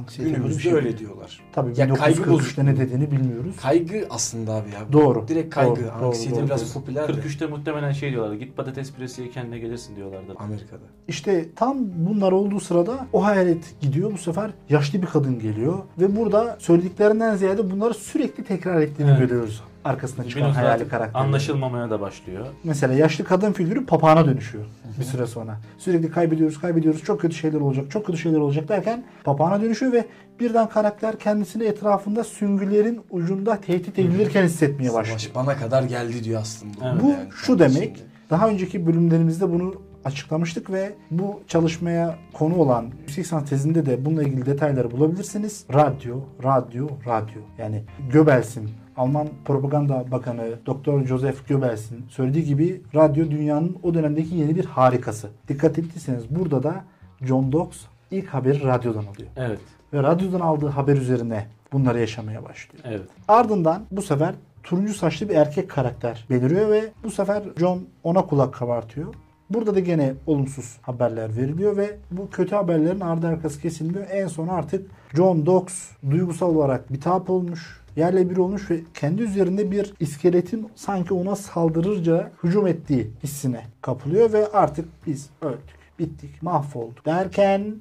Anksiyete 0.00 0.24
böyle 0.24 0.34
bir 0.34 0.38
Günümüzde 0.42 0.62
şey. 0.62 0.72
öyle 0.72 0.98
diyorlar. 0.98 1.40
Tabii 1.52 1.72
Ya 1.80 1.94
kaygı 1.94 2.22
1943'te 2.22 2.64
ne 2.66 2.76
dediğini 2.76 3.10
bilmiyoruz. 3.10 3.56
Kaygı 3.62 4.06
aslında 4.10 4.52
abi 4.52 4.70
ya. 4.70 4.80
Doğru. 4.92 5.28
Direkt 5.28 5.54
kaygı. 5.54 5.80
Doğru, 6.00 6.06
Anksiyete 6.06 6.36
doğru, 6.40 6.46
biraz 6.46 6.62
doğru. 6.74 6.80
popüler 6.80 7.08
de 7.08 7.12
43'te 7.12 7.46
muhtemelen 7.46 7.92
şey 7.92 8.10
diyorlardı. 8.10 8.36
Git 8.36 8.56
patates 8.56 8.92
püresi 8.92 9.22
ye 9.22 9.30
kendine 9.30 9.58
gelirsin 9.58 9.96
diyorlardı. 9.96 10.32
Amerika'da. 10.38 10.82
İşte 11.08 11.48
tam 11.56 11.76
bunlar 11.96 12.32
olduğu 12.32 12.60
sırada 12.60 13.06
o 13.12 13.24
hayalet 13.24 13.80
gidiyor. 13.80 14.12
Bu 14.12 14.18
sefer 14.18 14.50
yaşlı 14.68 15.02
bir 15.02 15.06
kadın 15.06 15.38
geliyor. 15.38 15.78
Ve 15.98 16.16
burada 16.16 16.56
söylediklerinden 16.60 17.36
ziyade 17.36 17.70
bunları 17.70 17.94
sürekli 17.94 18.44
tekrar 18.44 18.80
ettiğini 18.80 19.10
Evet. 19.10 19.20
görüyoruz. 19.20 19.62
Arkasında 19.84 20.28
çıkan 20.28 20.50
hayali 20.50 20.88
karakter. 20.88 21.20
Anlaşılmamaya 21.20 21.90
da 21.90 22.00
başlıyor. 22.00 22.46
Mesela 22.64 22.94
yaşlı 22.94 23.24
kadın 23.24 23.52
figürü 23.52 23.86
papağana 23.86 24.26
dönüşüyor 24.26 24.64
bir 24.98 25.04
süre 25.04 25.26
sonra. 25.26 25.58
Sürekli 25.78 26.10
kaybediyoruz, 26.10 26.60
kaybediyoruz. 26.60 27.02
Çok 27.04 27.20
kötü 27.20 27.36
şeyler 27.36 27.60
olacak, 27.60 27.90
çok 27.90 28.06
kötü 28.06 28.18
şeyler 28.18 28.38
olacak 28.38 28.68
derken 28.68 29.04
papağana 29.24 29.62
dönüşüyor 29.62 29.92
ve 29.92 30.04
birden 30.40 30.68
karakter 30.68 31.18
kendisini 31.18 31.64
etrafında 31.64 32.24
süngülerin 32.24 33.00
ucunda 33.10 33.56
tehdit 33.60 33.98
edilirken 33.98 34.44
hissetmeye 34.44 34.92
başlıyor. 34.92 35.18
Savaş 35.18 35.34
bana 35.34 35.56
kadar 35.56 35.82
geldi 35.82 36.24
diyor 36.24 36.40
aslında. 36.40 36.92
Evet. 36.92 37.02
Bu 37.02 37.10
Yani 37.10 37.28
şu 37.30 37.58
demek. 37.58 37.96
şimdi. 37.96 38.10
Daha 38.30 38.48
önceki 38.48 38.86
bölümlerimizde 38.86 39.52
bunu 39.52 39.74
açıklamıştık 40.04 40.72
ve 40.72 40.92
bu 41.10 41.40
çalışmaya 41.48 42.18
konu 42.32 42.56
olan 42.56 42.86
yüksek 43.00 43.24
lisans 43.24 43.50
tezinde 43.50 43.86
de 43.86 44.04
bununla 44.04 44.22
ilgili 44.22 44.46
detayları 44.46 44.90
bulabilirsiniz. 44.90 45.64
Radyo, 45.74 46.16
radyo, 46.44 46.88
radyo. 47.06 47.40
Yani 47.58 47.82
Göbels'in 48.12 48.70
Alman 48.96 49.28
Propaganda 49.44 50.10
Bakanı 50.10 50.54
Dr. 50.66 51.06
Joseph 51.06 51.48
Goebbels'in 51.48 52.04
söylediği 52.08 52.44
gibi 52.44 52.82
radyo 52.94 53.30
dünyanın 53.30 53.78
o 53.82 53.94
dönemdeki 53.94 54.34
yeni 54.34 54.56
bir 54.56 54.64
harikası. 54.64 55.28
Dikkat 55.48 55.78
ettiyseniz 55.78 56.24
burada 56.30 56.62
da 56.62 56.84
John 57.22 57.52
Dox 57.52 57.68
ilk 58.10 58.26
haberi 58.28 58.64
radyodan 58.64 59.04
alıyor. 59.04 59.28
Evet. 59.36 59.60
Ve 59.92 60.02
radyodan 60.02 60.40
aldığı 60.40 60.68
haber 60.68 60.96
üzerine 60.96 61.46
bunları 61.72 62.00
yaşamaya 62.00 62.44
başlıyor. 62.44 62.84
Evet. 62.88 63.08
Ardından 63.28 63.82
bu 63.90 64.02
sefer 64.02 64.34
turuncu 64.62 64.94
saçlı 64.94 65.28
bir 65.28 65.34
erkek 65.34 65.70
karakter 65.70 66.26
beliriyor 66.30 66.70
ve 66.70 66.92
bu 67.04 67.10
sefer 67.10 67.42
John 67.58 67.82
ona 68.02 68.26
kulak 68.26 68.54
kabartıyor. 68.54 69.14
Burada 69.50 69.74
da 69.74 69.80
gene 69.80 70.14
olumsuz 70.26 70.76
haberler 70.82 71.36
veriliyor 71.36 71.76
ve 71.76 71.96
bu 72.10 72.30
kötü 72.30 72.54
haberlerin 72.54 73.00
ardı 73.00 73.26
arkası 73.26 73.60
kesilmiyor. 73.60 74.06
En 74.10 74.26
son 74.26 74.48
artık 74.48 74.90
John 75.14 75.46
Dox 75.46 75.64
duygusal 76.10 76.54
olarak 76.54 76.92
bitap 76.92 77.30
olmuş, 77.30 77.80
yerle 77.96 78.30
bir 78.30 78.36
olmuş 78.36 78.70
ve 78.70 78.80
kendi 78.94 79.22
üzerinde 79.22 79.70
bir 79.70 79.94
iskeletin 80.00 80.68
sanki 80.74 81.14
ona 81.14 81.36
saldırırca 81.36 82.30
hücum 82.44 82.66
ettiği 82.66 83.10
hissine 83.22 83.64
kapılıyor 83.82 84.32
ve 84.32 84.46
artık 84.52 84.88
biz 85.06 85.30
öldük, 85.42 85.98
bittik, 85.98 86.42
mahvolduk 86.42 87.06
derken 87.06 87.74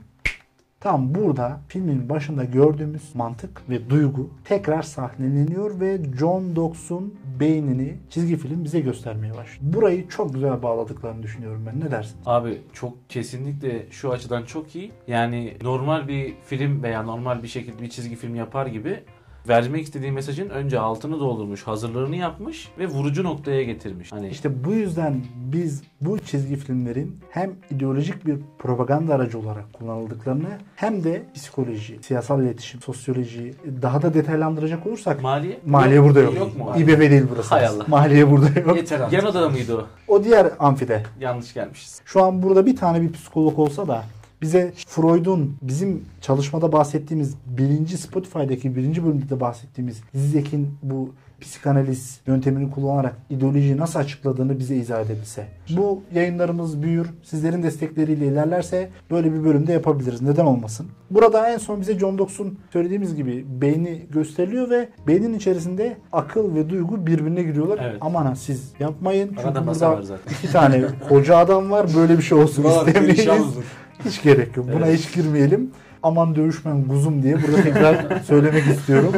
Tam 0.80 1.16
burada 1.16 1.62
filmin 1.68 2.10
başında 2.10 2.44
gördüğümüz 2.44 3.16
mantık 3.16 3.70
ve 3.70 3.90
duygu 3.90 4.30
tekrar 4.44 4.82
sahneleniyor 4.82 5.80
ve 5.80 6.00
John 6.20 6.56
Dox'un 6.56 7.16
beynini 7.40 7.98
çizgi 8.10 8.38
film 8.38 8.64
bize 8.64 8.80
göstermeye 8.80 9.34
başlıyor. 9.34 9.74
Burayı 9.74 10.08
çok 10.08 10.34
güzel 10.34 10.64
bağladıklarını 10.64 11.24
düşünüyorum 11.24 11.66
ben. 11.66 11.80
Ne 11.80 11.92
dersin? 11.92 12.18
Abi 12.26 12.62
çok 12.74 13.10
kesinlikle 13.10 13.86
şu 13.92 14.12
açıdan 14.12 14.44
çok 14.44 14.76
iyi. 14.76 14.92
Yani 15.08 15.58
normal 15.62 16.08
bir 16.08 16.34
film 16.46 16.84
veya 16.84 17.04
normal 17.04 17.44
bir 17.44 17.48
şekilde 17.48 17.82
bir 17.82 17.90
çizgi 17.90 18.16
film 18.16 18.36
yapar 18.36 18.66
gibi 18.66 19.04
vermek 19.50 19.84
istediği 19.84 20.12
mesajın 20.12 20.50
önce 20.50 20.80
altını 20.80 21.20
doldurmuş, 21.20 21.64
hazırlığını 21.64 22.16
yapmış 22.16 22.70
ve 22.80 22.88
vurucu 22.88 23.24
noktaya 23.24 23.64
getirmiş. 23.64 24.12
Hani 24.12 24.30
İşte 24.30 24.64
bu 24.64 24.72
yüzden 24.72 25.24
biz 25.36 25.84
bu 26.02 26.20
çizgi 26.20 26.56
filmlerin 26.56 27.20
hem 27.30 27.52
ideolojik 27.72 28.26
bir 28.26 28.38
propaganda 28.60 29.16
aracı 29.16 29.40
olarak 29.40 29.74
kullanıldıklarını 29.74 30.50
hem 30.76 31.04
de 31.04 31.24
psikoloji, 31.36 32.00
siyasal 32.02 32.44
iletişim, 32.44 32.82
sosyoloji 32.82 33.54
daha 33.82 34.02
da 34.02 34.14
detaylandıracak 34.14 34.88
olursak 34.88 35.22
maliye 35.22 35.60
maliye 35.66 35.96
Yok- 35.96 36.06
burada 36.08 36.20
yok. 36.20 36.36
Yok 36.36 36.58
mu? 36.58 36.74
İBB 36.78 37.00
değil 37.00 37.24
burası. 37.32 37.50
Hay 37.50 37.66
Allah. 37.66 37.86
Maliye 37.88 38.32
burada 38.32 38.60
yok. 38.60 38.78
Yeter 38.78 39.00
artık. 39.00 39.14
Yan 39.14 39.26
odada 39.26 39.50
mıydı 39.50 39.78
o? 39.78 39.88
O 40.14 40.24
diğer 40.24 40.48
amfide. 40.60 41.04
Yanlış 41.20 41.54
gelmişiz. 41.54 42.02
Şu 42.06 42.24
an 42.24 42.44
burada 42.44 42.66
bir 42.66 42.76
tane 42.76 43.02
bir 43.02 43.14
psikolog 43.14 43.60
olsa 43.60 43.88
da 43.88 44.04
bize 44.42 44.74
Freud'un 44.88 45.58
bizim 45.62 46.06
çalışmada 46.22 46.72
bahsettiğimiz 46.72 47.36
birinci 47.46 47.98
Spotify'daki 47.98 48.76
birinci 48.76 49.06
bölümde 49.06 49.30
de 49.30 49.40
bahsettiğimiz 49.40 50.02
Zizek'in 50.14 50.78
bu 50.84 51.14
psikanaliz 51.42 52.20
yöntemini 52.28 52.72
kullanarak 52.72 53.16
ideolojiyi 53.30 53.78
nasıl 53.78 54.00
açıkladığını 54.00 54.60
bize 54.60 54.76
izah 54.76 55.02
edebilse. 55.02 55.48
Bu 55.78 56.02
yayınlarımız 56.14 56.82
büyür, 56.82 57.08
sizlerin 57.24 57.64
destekleriyle 57.64 58.28
ilerlerse 58.28 58.90
böyle 59.12 59.34
bir 59.34 59.44
bölümde 59.44 59.74
yapabiliriz. 59.74 60.22
Neden 60.22 60.46
olmasın? 60.46 60.88
Burada 61.12 61.50
en 61.50 61.58
son 61.58 61.82
bize 61.82 62.00
John 62.00 62.18
Dox'un 62.18 62.60
söylediğimiz 62.74 63.16
gibi 63.16 63.46
beyni 63.62 64.06
gösteriliyor 64.12 64.70
ve 64.70 64.90
beynin 65.08 65.34
içerisinde 65.34 65.98
akıl 66.12 66.56
ve 66.56 66.70
duygu 66.70 67.08
birbirine 67.08 67.44
giriyorlar. 67.44 67.80
Evet. 67.84 67.98
Aman 68.02 68.26
ha 68.26 68.36
siz 68.36 68.72
yapmayın. 68.80 69.28
Arada 69.28 69.42
Çünkü 69.42 69.68
burada 69.68 69.92
var 69.92 70.02
zaten. 70.02 70.34
iki 70.34 70.52
tane 70.52 70.82
koca 71.10 71.38
adam 71.38 71.72
var. 71.72 71.90
Böyle 71.96 72.18
bir 72.18 72.24
şey 72.24 72.38
olsun 72.38 72.64
istemeyiz. 72.64 73.28
Hiç 74.06 74.22
gerek 74.24 74.58
yok. 74.58 74.68
Buna 74.76 74.86
Evet. 74.88 75.00
hiç 75.00 75.16
girmeyelim. 75.16 75.72
Aman 76.04 76.36
dövüşmen 76.36 76.88
kuzum 76.88 77.24
diye 77.24 77.36
burada 77.36 77.62
tekrar 77.62 78.20
söylemek 78.28 78.68
istiyorum. 78.68 79.14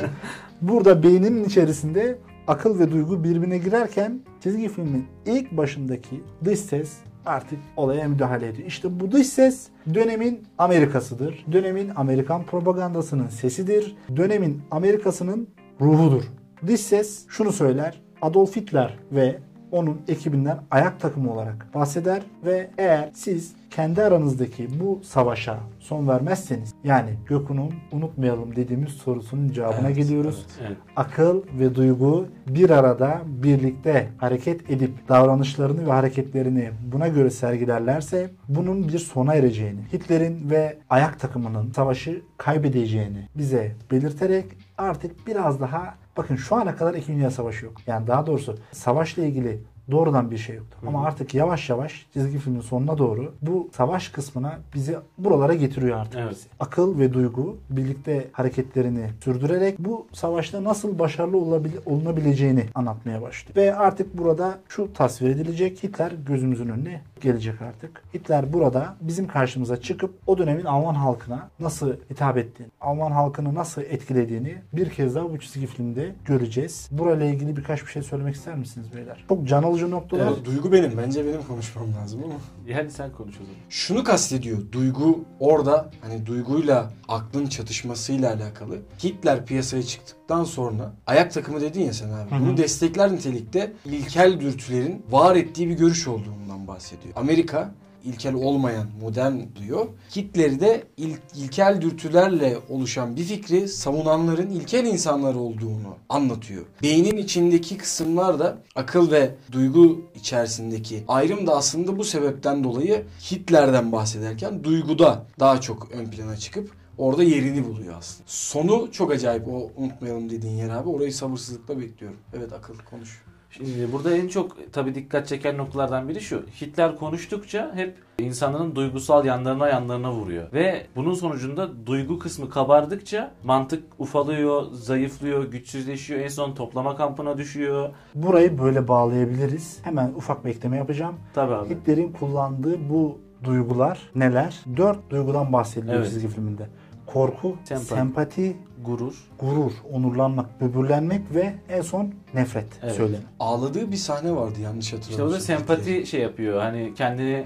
Burada 0.62 1.04
beyninin 1.04 1.44
içerisinde 1.44 2.18
akıl 2.48 2.80
ve 2.80 2.92
duygu 2.92 3.24
birbirine 3.24 3.58
girerken 3.58 4.20
çizgi 4.44 4.70
filmin 4.70 5.06
ilk 5.26 5.52
başındaki 5.52 6.24
dış 6.46 6.60
ses 6.60 6.94
artık 7.26 7.60
olaya 7.78 8.08
müdahale 8.08 8.48
ediyor. 8.48 8.68
İşte 8.68 9.00
bu 9.00 9.12
dış 9.12 9.28
ses 9.28 9.68
dönemin 9.94 10.44
Amerikasıdır. 10.58 11.46
Dönemin 11.52 11.92
Amerikan 11.96 12.44
propagandasının 12.44 13.28
sesidir. 13.28 13.96
Dönemin 14.16 14.62
Amerikasının 14.72 15.48
ruhudur. 15.82 16.24
Dış 16.68 16.82
ses 16.82 17.26
şunu 17.30 17.52
söyler. 17.52 18.02
Adolf 18.22 18.56
Hitler 18.56 18.98
ve 19.12 19.40
onun 19.72 20.02
ekibinden 20.08 20.58
ayak 20.72 21.00
takımı 21.00 21.34
olarak 21.34 21.68
bahseder 21.76 22.22
ve 22.46 22.70
eğer 22.78 23.10
siz 23.14 23.54
kendi 23.70 24.04
aranızdaki 24.04 24.80
bu 24.80 25.00
savaşa 25.04 25.58
son 25.80 26.08
vermezseniz 26.08 26.74
yani 26.84 27.10
Gökhan'ın 27.28 27.74
unutmayalım 27.92 28.56
dediğimiz 28.56 28.90
sorusunun 28.90 29.52
cevabına 29.52 29.88
Evet, 29.88 29.96
geliyoruz. 29.96 30.46
Evet. 30.68 30.78
Akıl 30.96 31.42
ve 31.60 31.76
duygu 31.76 32.26
bir 32.48 32.70
arada 32.70 33.22
birlikte 33.26 34.08
hareket 34.18 34.70
edip 34.70 35.10
davranışlarını 35.10 35.88
ve 35.88 35.92
hareketlerini 35.92 36.70
buna 36.92 37.08
göre 37.08 37.30
sergilerlerse 37.30 38.30
bunun 38.50 38.88
bir 38.88 39.00
sona 39.00 39.34
ereceğini, 39.36 39.80
Hitler'in 39.94 40.50
ve 40.50 40.78
ayak 40.90 41.20
takımının 41.20 41.72
savaşı 41.72 42.22
kaybedeceğini 42.38 43.28
bize 43.36 43.76
belirterek 43.92 44.46
artık 44.78 45.28
biraz 45.28 45.62
daha 45.62 46.01
bakın 46.18 46.36
şu 46.36 46.56
ana 46.56 46.76
kadar 46.76 46.94
İkinci 46.94 47.18
Dünya 47.18 47.32
Savaşı 47.32 47.66
yok. 47.66 47.76
Yani 47.88 48.08
daha 48.08 48.26
doğrusu 48.26 48.58
savaşla 48.72 49.24
ilgili 49.26 49.62
doğrudan 49.92 50.32
bir 50.32 50.38
şey 50.38 50.56
yoktu. 50.56 50.78
Ama 50.88 51.06
artık 51.06 51.34
yavaş 51.34 51.70
yavaş 51.70 52.06
çizgi 52.14 52.38
filmin 52.38 52.62
sonuna 52.62 52.98
doğru 52.98 53.34
bu 53.42 53.70
savaş 53.78 54.10
kısmına 54.10 54.60
bizi 54.76 54.96
buralara 55.18 55.54
getiriyor 55.54 55.98
artık 55.98 56.20
Evet. 56.20 56.32
bizi. 56.32 56.48
Akıl 56.60 57.00
ve 57.00 57.14
duygu 57.14 57.58
birlikte 57.70 58.28
hareketlerini 58.32 59.06
sürdürerek 59.24 59.80
bu 59.80 60.08
savaşta 60.14 60.64
nasıl 60.64 61.00
başarılı 61.00 61.38
olabil- 61.38 61.80
olunabileceğini 61.86 62.66
anlatmaya 62.76 63.22
başlıyor. 63.22 63.56
Ve 63.56 63.76
artık 63.76 64.18
burada 64.18 64.58
şu 64.70 64.94
tasvir 64.94 65.30
edilecek. 65.30 65.84
Hitler 65.84 66.12
gözümüzün 66.28 66.70
önüne 66.70 67.02
gelecek 67.22 67.62
artık. 67.62 68.04
Hitler 68.14 68.54
burada 68.54 68.96
bizim 69.02 69.28
karşımıza 69.28 69.82
çıkıp 69.82 70.14
o 70.28 70.38
dönemin 70.38 70.66
Alman 70.66 70.96
halkına 70.96 71.50
nasıl 71.60 71.94
hitap 72.10 72.38
ettiğini, 72.38 72.70
Alman 72.82 73.12
halkını 73.12 73.56
nasıl 73.56 73.82
etkilediğini 73.82 74.56
bir 74.74 74.90
kez 74.90 75.16
daha 75.16 75.30
bu 75.32 75.40
çizgi 75.40 75.68
filmde 75.68 76.16
göreceğiz. 76.26 76.90
Burayla 76.92 77.26
ilgili 77.26 77.58
birkaç 77.58 77.82
bir 77.82 77.88
şey 77.92 78.02
söylemek 78.02 78.36
ister 78.36 78.56
misiniz 78.56 78.88
beyler? 78.96 79.26
Çok 79.30 79.48
can 79.48 79.64
alıcı 79.64 79.81
noktalar. 79.90 80.28
Evet, 80.28 80.46
duygu 80.46 80.72
benim. 80.72 80.98
Bence 80.98 81.26
benim 81.26 81.44
konuşmam 81.44 81.86
lazım 82.02 82.22
ama. 82.26 82.34
Yani 82.68 82.92
sen 82.92 83.12
konuş 83.12 83.36
o 83.36 83.44
zaman. 83.44 83.60
Şunu 83.70 84.04
kastediyor. 84.04 84.72
Duygu 84.72 85.20
orada 85.40 85.92
hani 86.02 86.26
duyguyla 86.26 86.92
aklın 87.08 87.46
çatışmasıyla 87.46 88.34
alakalı. 88.34 88.78
Hitler 89.04 89.46
piyasaya 89.46 89.84
çıktıktan 89.84 90.44
sonra 90.44 90.94
ayak 91.08 91.34
takımı 91.34 91.62
dedin 91.62 91.82
ya 91.84 91.94
sen 91.94 92.10
abi. 92.10 92.32
Hı 92.32 92.36
hı. 92.36 92.40
Bunu 92.40 92.58
destekler 92.58 93.12
nitelikte 93.12 93.74
ilkel 93.86 94.40
dürtülerin 94.40 95.06
var 95.12 95.36
ettiği 95.36 95.70
bir 95.70 95.74
görüş 95.78 96.08
olduğundan 96.08 96.68
bahsediyor. 96.68 97.14
Amerika 97.16 97.72
ilkel 98.04 98.34
olmayan 98.34 98.88
modern 99.02 99.34
diyor. 99.60 99.88
Hitler'i 100.16 100.60
de 100.60 100.84
il, 100.98 101.16
ilkel 101.36 101.82
dürtülerle 101.82 102.58
oluşan 102.70 103.16
bir 103.16 103.24
fikri 103.24 103.68
savunanların 103.68 104.50
ilkel 104.50 104.86
insanlar 104.86 105.36
olduğunu 105.36 105.96
anlatıyor. 106.10 106.66
Beynin 106.84 107.18
içindeki 107.18 107.78
kısımlar 107.78 108.40
da 108.40 108.58
akıl 108.76 109.12
ve 109.12 109.36
duygu 109.52 110.02
içerisindeki 110.16 111.04
ayrım 111.08 111.48
da 111.48 111.56
aslında 111.56 111.98
bu 111.98 112.04
sebepten 112.04 112.64
dolayı 112.64 113.06
Hitler'den 113.32 113.92
bahsederken 113.92 114.64
duyguda 114.64 115.26
daha 115.40 115.62
çok 115.62 115.92
ön 115.92 116.06
plana 116.06 116.38
çıkıp 116.38 116.72
orada 116.98 117.24
yerini 117.24 117.66
buluyor 117.68 117.96
aslında. 117.98 118.24
Sonu 118.28 118.92
çok 118.92 119.12
acayip 119.12 119.48
o 119.48 119.72
unutmayalım 119.78 120.30
dediğin 120.30 120.56
yer 120.56 120.70
abi. 120.70 120.90
Orayı 120.90 121.14
sabırsızlıkla 121.14 121.80
bekliyorum. 121.80 122.18
Evet 122.34 122.54
akıl 122.54 122.78
konuş. 122.90 123.24
Şimdi 123.52 123.92
burada 123.92 124.18
en 124.18 124.28
çok 124.28 124.74
tabii 124.74 124.96
dikkat 124.96 125.28
çeken 125.28 125.58
noktalardan 125.58 126.10
biri 126.10 126.22
şu. 126.22 126.44
Hitler 126.62 126.96
konuştukça 126.96 127.72
hep 127.76 127.96
insanların 128.20 128.76
duygusal 128.76 129.26
yanlarına 129.26 129.68
yanlarına 129.68 130.12
vuruyor. 130.12 130.54
Ve 130.54 130.86
bunun 130.96 131.14
sonucunda 131.14 131.86
duygu 131.86 132.20
kısmı 132.20 132.50
kabardıkça 132.50 133.32
mantık 133.44 133.84
ufalıyor, 134.00 134.64
zayıflıyor, 134.72 135.44
güçsüzleşiyor. 135.52 136.20
En 136.20 136.28
son 136.28 136.54
toplama 136.56 136.96
kampına 136.98 137.38
düşüyor. 137.38 137.90
Burayı 138.16 138.60
böyle 138.60 138.88
bağlayabiliriz. 138.88 139.80
Hemen 139.84 140.14
ufak 140.16 140.46
bir 140.46 140.50
ekleme 140.50 140.78
yapacağım. 140.78 141.16
Tabii 141.34 141.54
abi. 141.54 141.70
Hitler'in 141.76 142.12
kullandığı 142.12 142.90
bu 142.90 143.20
duygular 143.44 144.00
neler? 144.16 144.60
Dört 144.78 145.10
duygudan 145.10 145.54
bahsediliyor 145.54 145.98
Evet. 145.98 146.10
çizgi 146.10 146.28
filminde. 146.28 146.68
Korku, 147.14 147.56
Sempati. 147.64 147.88
sempati, 147.88 148.56
Gurur. 148.86 149.14
gurur, 149.40 149.72
onurlanmak, 149.94 150.62
böbürlenmek 150.62 151.22
ve 151.36 151.54
en 151.70 151.82
son 151.82 152.14
nefret 152.34 152.66
Evet. 152.84 152.96
söylemi. 152.96 153.24
Ağladığı 153.40 153.92
bir 153.92 153.98
sahne 153.98 154.36
vardı 154.36 154.60
yanlış 154.64 154.86
İşte 154.86 154.98
hatırlamıyorsam. 154.98 155.28
orada 155.56 155.66
sempati 155.66 156.06
şey 156.08 156.22
yapıyor. 156.22 156.62
Hani 156.62 156.94
kendini 156.96 157.36
Ha. 157.38 157.46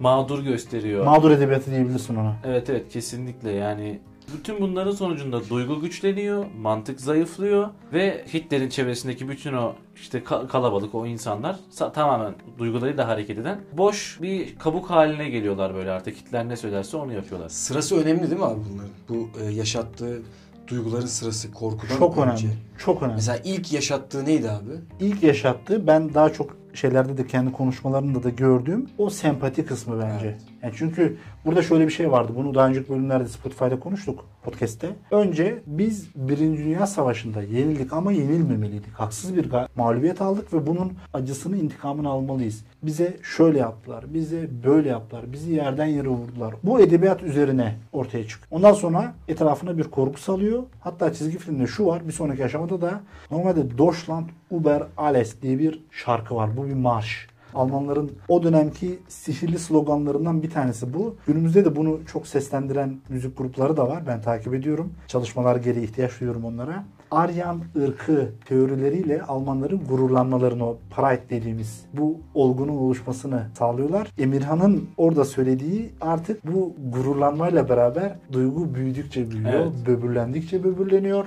mağdur 0.00 0.44
gösteriyor. 0.44 1.04
Mağdur 1.04 1.30
edebiyatı 1.30 1.70
diyebilirsin 1.70 2.16
ona. 2.16 2.36
Evet 2.44 2.70
evet 2.70 2.88
kesinlikle 2.88 3.50
yani 3.50 3.98
bütün 4.36 4.60
bunların 4.60 4.92
sonucunda 4.92 5.48
duygu 5.48 5.80
güçleniyor, 5.80 6.44
mantık 6.60 7.00
zayıflıyor 7.00 7.68
ve 7.92 8.24
Hitler'in 8.34 8.68
çevresindeki 8.68 9.28
bütün 9.28 9.52
o 9.52 9.72
işte 9.96 10.18
ka- 10.18 10.48
kalabalık 10.48 10.94
o 10.94 11.06
insanlar 11.06 11.56
sa- 11.72 11.92
tamamen 11.92 12.34
duygularıyla 12.58 13.08
hareket 13.08 13.38
eden 13.38 13.60
boş 13.72 14.18
bir 14.22 14.58
kabuk 14.58 14.90
haline 14.90 15.28
geliyorlar 15.28 15.74
böyle 15.74 15.90
artık 15.90 16.16
Hitler 16.16 16.48
ne 16.48 16.56
söylerse 16.56 16.96
onu 16.96 17.12
yapıyorlar. 17.12 17.48
Sırası 17.48 17.96
önemli 17.96 18.22
değil 18.30 18.40
mi 18.40 18.44
abi 18.46 18.60
bunların? 18.72 18.90
Bu 19.08 19.28
e, 19.40 19.50
yaşattığı 19.52 20.22
duyguların 20.68 21.06
sırası 21.06 21.52
korkudan 21.52 21.96
Çok 21.98 22.18
önce. 22.18 22.46
önemli. 22.46 22.58
Çok 22.78 23.02
önemli. 23.02 23.14
Mesela 23.14 23.38
ilk 23.44 23.72
yaşattığı 23.72 24.24
neydi 24.24 24.50
abi? 24.50 24.70
İlk 25.00 25.22
yaşattığı 25.22 25.86
ben 25.86 26.14
daha 26.14 26.32
çok 26.32 26.56
şeylerde 26.74 27.18
de 27.18 27.26
kendi 27.26 27.52
konuşmalarında 27.52 28.22
da 28.22 28.28
gördüğüm 28.30 28.86
o 28.98 29.10
sempati 29.10 29.66
kısmı 29.66 29.98
bence. 30.02 30.26
Evet. 30.26 30.42
Yani 30.62 30.72
çünkü 30.76 31.16
burada 31.44 31.62
şöyle 31.62 31.86
bir 31.86 31.92
şey 31.92 32.10
vardı. 32.10 32.32
Bunu 32.36 32.54
daha 32.54 32.68
önceki 32.68 32.88
bölümlerde 32.88 33.28
Spotify'da 33.28 33.80
konuştuk 33.80 34.24
podcast'te. 34.42 34.88
Önce 35.10 35.58
biz 35.66 36.08
Birinci 36.14 36.64
Dünya 36.64 36.86
Savaşı'nda 36.86 37.42
yenildik 37.42 37.92
ama 37.92 38.12
yenilmemeliydik. 38.12 38.92
Haksız 38.94 39.36
bir 39.36 39.50
mağlubiyet 39.76 40.22
aldık 40.22 40.54
ve 40.54 40.66
bunun 40.66 40.92
acısını, 41.14 41.56
intikamını 41.56 42.08
almalıyız. 42.08 42.64
Bize 42.82 43.16
şöyle 43.22 43.58
yaptılar, 43.58 44.04
bize 44.14 44.48
böyle 44.64 44.88
yaptılar, 44.88 45.32
bizi 45.32 45.52
yerden 45.52 45.86
yere 45.86 46.08
vurdular. 46.08 46.54
Bu 46.62 46.80
edebiyat 46.80 47.22
üzerine 47.22 47.74
ortaya 47.92 48.28
çıkıyor. 48.28 48.48
Ondan 48.50 48.72
sonra 48.72 49.14
etrafına 49.28 49.78
bir 49.78 49.84
korku 49.84 50.20
salıyor. 50.20 50.62
Hatta 50.80 51.12
çizgi 51.12 51.38
filmde 51.38 51.66
şu 51.66 51.86
var, 51.86 52.06
bir 52.06 52.12
sonraki 52.12 52.44
aşamada 52.44 52.80
da 52.80 53.00
normalde 53.30 53.78
Deutschland 53.78 54.26
über 54.50 54.82
alles 54.96 55.42
diye 55.42 55.58
bir 55.58 55.84
şarkı 55.90 56.34
var. 56.34 56.56
Bu 56.56 56.66
bir 56.66 56.74
marş. 56.74 57.33
Almanların 57.54 58.10
o 58.28 58.42
dönemki 58.42 58.98
sihirli 59.08 59.58
sloganlarından 59.58 60.42
bir 60.42 60.50
tanesi 60.50 60.94
bu. 60.94 61.16
Günümüzde 61.26 61.64
de 61.64 61.76
bunu 61.76 62.00
çok 62.06 62.26
seslendiren 62.26 62.96
müzik 63.08 63.38
grupları 63.38 63.76
da 63.76 63.88
var. 63.88 64.02
Ben 64.06 64.22
takip 64.22 64.54
ediyorum. 64.54 64.92
Çalışmalar 65.08 65.56
gereği 65.56 65.84
ihtiyaç 65.84 66.20
duyuyorum 66.20 66.44
onlara. 66.44 66.84
Aryan 67.10 67.60
ırkı 67.76 68.28
teorileriyle 68.44 69.22
Almanların 69.22 69.80
gururlanmalarını, 69.88 70.66
o 70.66 70.78
pride 70.96 71.22
dediğimiz 71.30 71.84
bu 71.92 72.20
olgunun 72.34 72.76
oluşmasını 72.76 73.42
sağlıyorlar. 73.58 74.10
Emirhan'ın 74.18 74.88
orada 74.96 75.24
söylediği 75.24 75.90
artık 76.00 76.46
bu 76.52 76.74
gururlanmayla 76.92 77.68
beraber 77.68 78.16
duygu 78.32 78.74
büyüdükçe 78.74 79.30
büyüyor, 79.30 79.52
Evet. 79.54 79.72
böbürlendikçe 79.86 80.64
böbürleniyor 80.64 81.26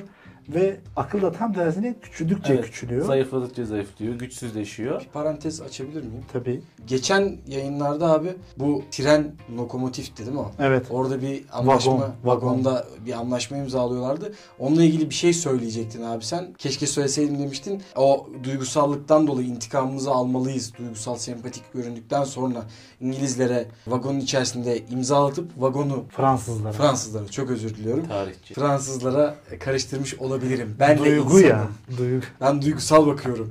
ve 0.50 0.78
akıl 0.96 1.22
da 1.22 1.32
tam 1.32 1.54
tersine 1.54 1.96
küçüldükçe 2.02 2.54
Evet, 2.54 2.66
küçülüyor. 2.66 3.06
Zayıfladıkça 3.06 3.66
zayıflıyor, 3.66 4.16
güçsüzleşiyor. 4.16 5.02
Bir 5.02 5.08
parantez 5.08 5.62
açabilir 5.62 6.02
miyim? 6.04 6.26
Tabii. 6.34 6.62
Geçen 6.88 7.38
yayınlarda 7.48 8.12
abi 8.14 8.36
bu 8.58 8.84
tren 8.92 9.36
lokomotifti 9.58 10.26
değil 10.26 10.32
mi 10.38 10.40
o? 10.40 10.52
Evet. 10.60 10.86
Orada 10.90 11.22
bir 11.22 11.44
anlaşma, 11.52 11.94
Vagon, 11.94 12.02
vagon. 12.24 12.42
vagonda 12.48 12.88
bir 13.06 13.14
anlaşma 13.14 13.58
imzalıyorlardı. 13.58 14.34
Onunla 14.60 14.84
ilgili 14.84 15.10
bir 15.10 15.16
şey 15.16 15.34
söyleyecektin 15.34 16.02
abi 16.04 16.24
sen. 16.26 16.54
Keşke 16.58 16.88
söyleseydim 16.88 17.40
demiştin. 17.40 17.82
O 17.96 18.28
duygusallıktan 18.44 19.28
dolayı 19.28 19.48
intikamımızı 19.48 20.12
almalıyız. 20.12 20.74
Duygusal 20.80 21.16
sempatik 21.16 21.74
göründükten 21.74 22.24
sonra 22.24 22.64
İngilizlere 23.02 23.66
vagonun 23.88 24.20
içerisinde 24.20 24.86
imzalatıp 24.92 25.52
vagonu 25.58 26.04
Fransızlara. 26.10 26.72
Fransızlara 26.74 27.28
çok 27.28 27.50
özür 27.50 27.76
diliyorum. 27.76 28.08
Tarihçi. 28.08 28.54
Fransızlara 28.54 29.36
karıştırmış 29.60 30.14
olabilirim. 30.38 30.76
Ben 30.80 30.98
Duygu 30.98 31.40
ya. 31.40 31.68
Duygu. 31.98 32.26
Ben 32.42 32.62
duygusal 32.62 33.08
bakıyorum. 33.08 33.50